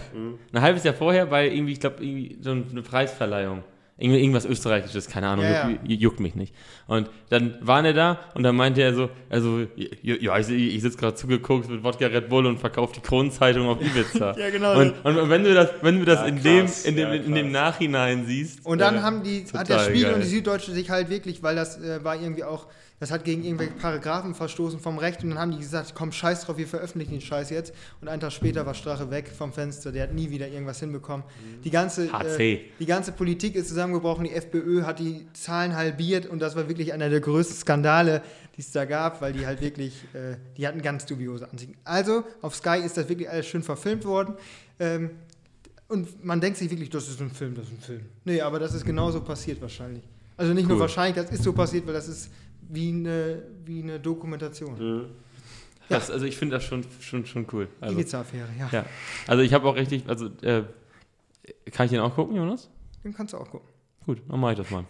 [0.52, 3.62] Ein halbes Jahr vorher bei irgendwie, ich glaube, irgendwie so eine Preisverleihung.
[4.00, 6.56] Irgendwas Österreichisches, keine Ahnung, Ja, juckt, juckt mich nicht.
[6.88, 10.82] Und dann waren er da und dann meinte er so, also, ja, ja, ich, ich
[10.82, 14.36] sitze gerade zugeguckt mit Wodka Red Bull und verkaufe die Kronenzeitung auf Ibiza.
[14.40, 14.76] Ja, genau.
[14.80, 17.36] Und, und wenn du das, wenn du das Ja, in, dem, in, dem, ja, in
[17.36, 17.52] dem.
[17.52, 18.66] Nachhinein siehst.
[18.66, 20.14] Und dann äh, haben die, hat der Spiegel geil.
[20.16, 22.66] und die Süddeutsche sich halt wirklich, weil das äh, war irgendwie auch,
[23.02, 26.46] das hat gegen irgendwelche Paragraphen verstoßen vom Recht und dann haben die gesagt, komm, scheiß
[26.46, 27.74] drauf, wir veröffentlichen den Scheiß jetzt.
[28.00, 31.26] Und einen Tag später war Strache weg vom Fenster, der hat nie wieder irgendwas hinbekommen.
[31.64, 36.38] Die ganze, äh, die ganze Politik ist zusammengebrochen, die FPÖ hat die Zahlen halbiert und
[36.38, 38.22] das war wirklich einer der größten Skandale,
[38.56, 41.74] die es da gab, weil die halt wirklich, äh, die hatten ganz dubiose Ansichten.
[41.84, 44.36] Also, auf Sky ist das wirklich alles schön verfilmt worden.
[44.80, 45.10] Ähm,
[45.88, 48.02] und man denkt sich wirklich, das ist ein Film, das ist ein Film.
[48.26, 50.04] Nee, aber das ist genauso passiert wahrscheinlich.
[50.38, 50.82] Also nicht nur Cool.
[50.82, 52.30] wahrscheinlich, das ist so passiert, weil das ist
[52.74, 55.10] wie eine, wie eine Dokumentation.
[55.90, 57.68] Das, also ich finde das schon, schon, schon cool.
[57.82, 58.70] Also, Ibiza-Affäre, ja.
[58.72, 58.86] ja.
[59.28, 60.64] also ich habe auch richtig, also äh,
[61.72, 62.70] kann ich den auch gucken, Jonas?
[63.04, 63.68] Den kannst du auch gucken.
[64.06, 64.86] Gut, dann mache ich das mal.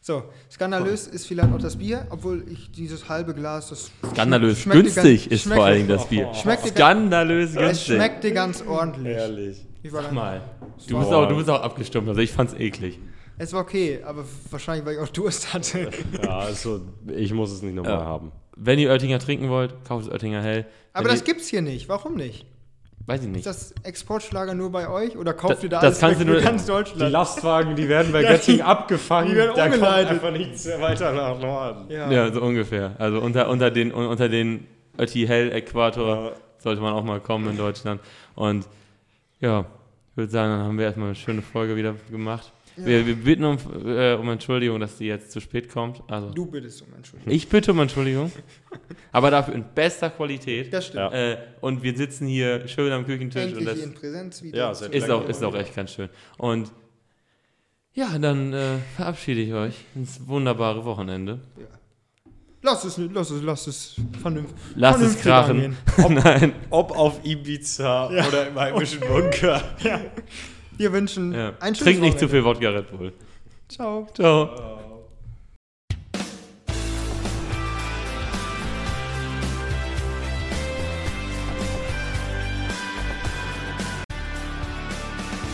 [0.00, 4.82] So, skandalös ist vielleicht auch das Bier, obwohl ich dieses halbe Glas, das Skandalös schmeckt
[4.82, 6.32] günstig ganz- ist vor allen Dingen das Bier.
[6.34, 7.96] Schmeckt dir ganz- Skandalös Es günstig.
[7.96, 9.16] schmeckt dir ganz ordentlich.
[9.16, 9.66] Ehrlich.
[9.82, 10.42] Wie war Sag mal.
[10.86, 12.98] Du bist, auch, du bist auch abgestumpft, also ich fand's eklig.
[13.38, 15.90] Es war okay, aber wahrscheinlich, weil ich auch Durst hatte.
[16.22, 16.80] Ja, also
[17.14, 18.04] ich muss es nicht nochmal Ja.
[18.04, 18.32] haben.
[18.56, 20.64] Wenn ihr Oettinger trinken wollt, kauft es Oettinger Hell.
[20.92, 21.88] Aber Wenn das ihr, gibt's hier nicht.
[21.88, 22.46] Warum nicht?
[23.06, 23.46] Weiß ich Ist nicht.
[23.46, 26.40] das Exportschlager nur bei euch oder kauft Da- ihr da das alles kannst du nur-
[26.40, 27.12] ganz Die Deutschland?
[27.12, 29.30] Lastwagen, die werden bei Ja, Göttingen die- abgefangen.
[29.30, 31.90] die werden da kommt einfach nichts mehr weiter nach Norden.
[31.90, 32.32] Ja.
[32.32, 32.94] so ungefähr.
[32.98, 34.66] Also unter, unter den, unter den
[34.96, 36.32] Ötti Hell-Äquator Ja.
[36.58, 38.00] sollte man auch mal kommen in Deutschland.
[38.36, 38.66] Und
[39.40, 39.66] ja,
[40.12, 42.52] ich würde sagen, dann haben wir erstmal eine schöne Folge wieder gemacht.
[42.76, 46.02] Wir, wir bitten um, äh, um Entschuldigung, dass die jetzt zu spät kommt.
[46.08, 47.32] Also, Du bittest um Entschuldigung.
[47.32, 48.32] ich bitte um Entschuldigung.
[49.12, 50.72] aber dafür in bester Qualität.
[50.72, 51.12] Das stimmt.
[51.12, 51.32] Ja.
[51.32, 54.58] Äh, und wir sitzen hier schön am Küchentisch und Endlich das in Präsenz wieder.
[54.58, 56.08] Ja, ist auch, ist auch echt ganz schön.
[56.36, 56.72] Und
[57.92, 61.38] ja, dann äh, verabschiede ich euch ins wunderbare Wochenende.
[62.60, 64.56] Lass es, lass es, lass es vernünftig.
[64.74, 65.50] Lasst es vernünftig krachen.
[66.08, 66.22] angehen.
[66.24, 66.52] Nein.
[66.70, 69.62] Ob auf Ibiza oder im heimischen Bunker.
[70.76, 71.52] Wir wünschen Ja.
[71.60, 72.28] ein schönes Trink nicht zu Wochenende.
[72.28, 73.12] viel Wodka Red Bull.
[73.68, 74.06] Ciao.
[74.14, 74.80] Ciao.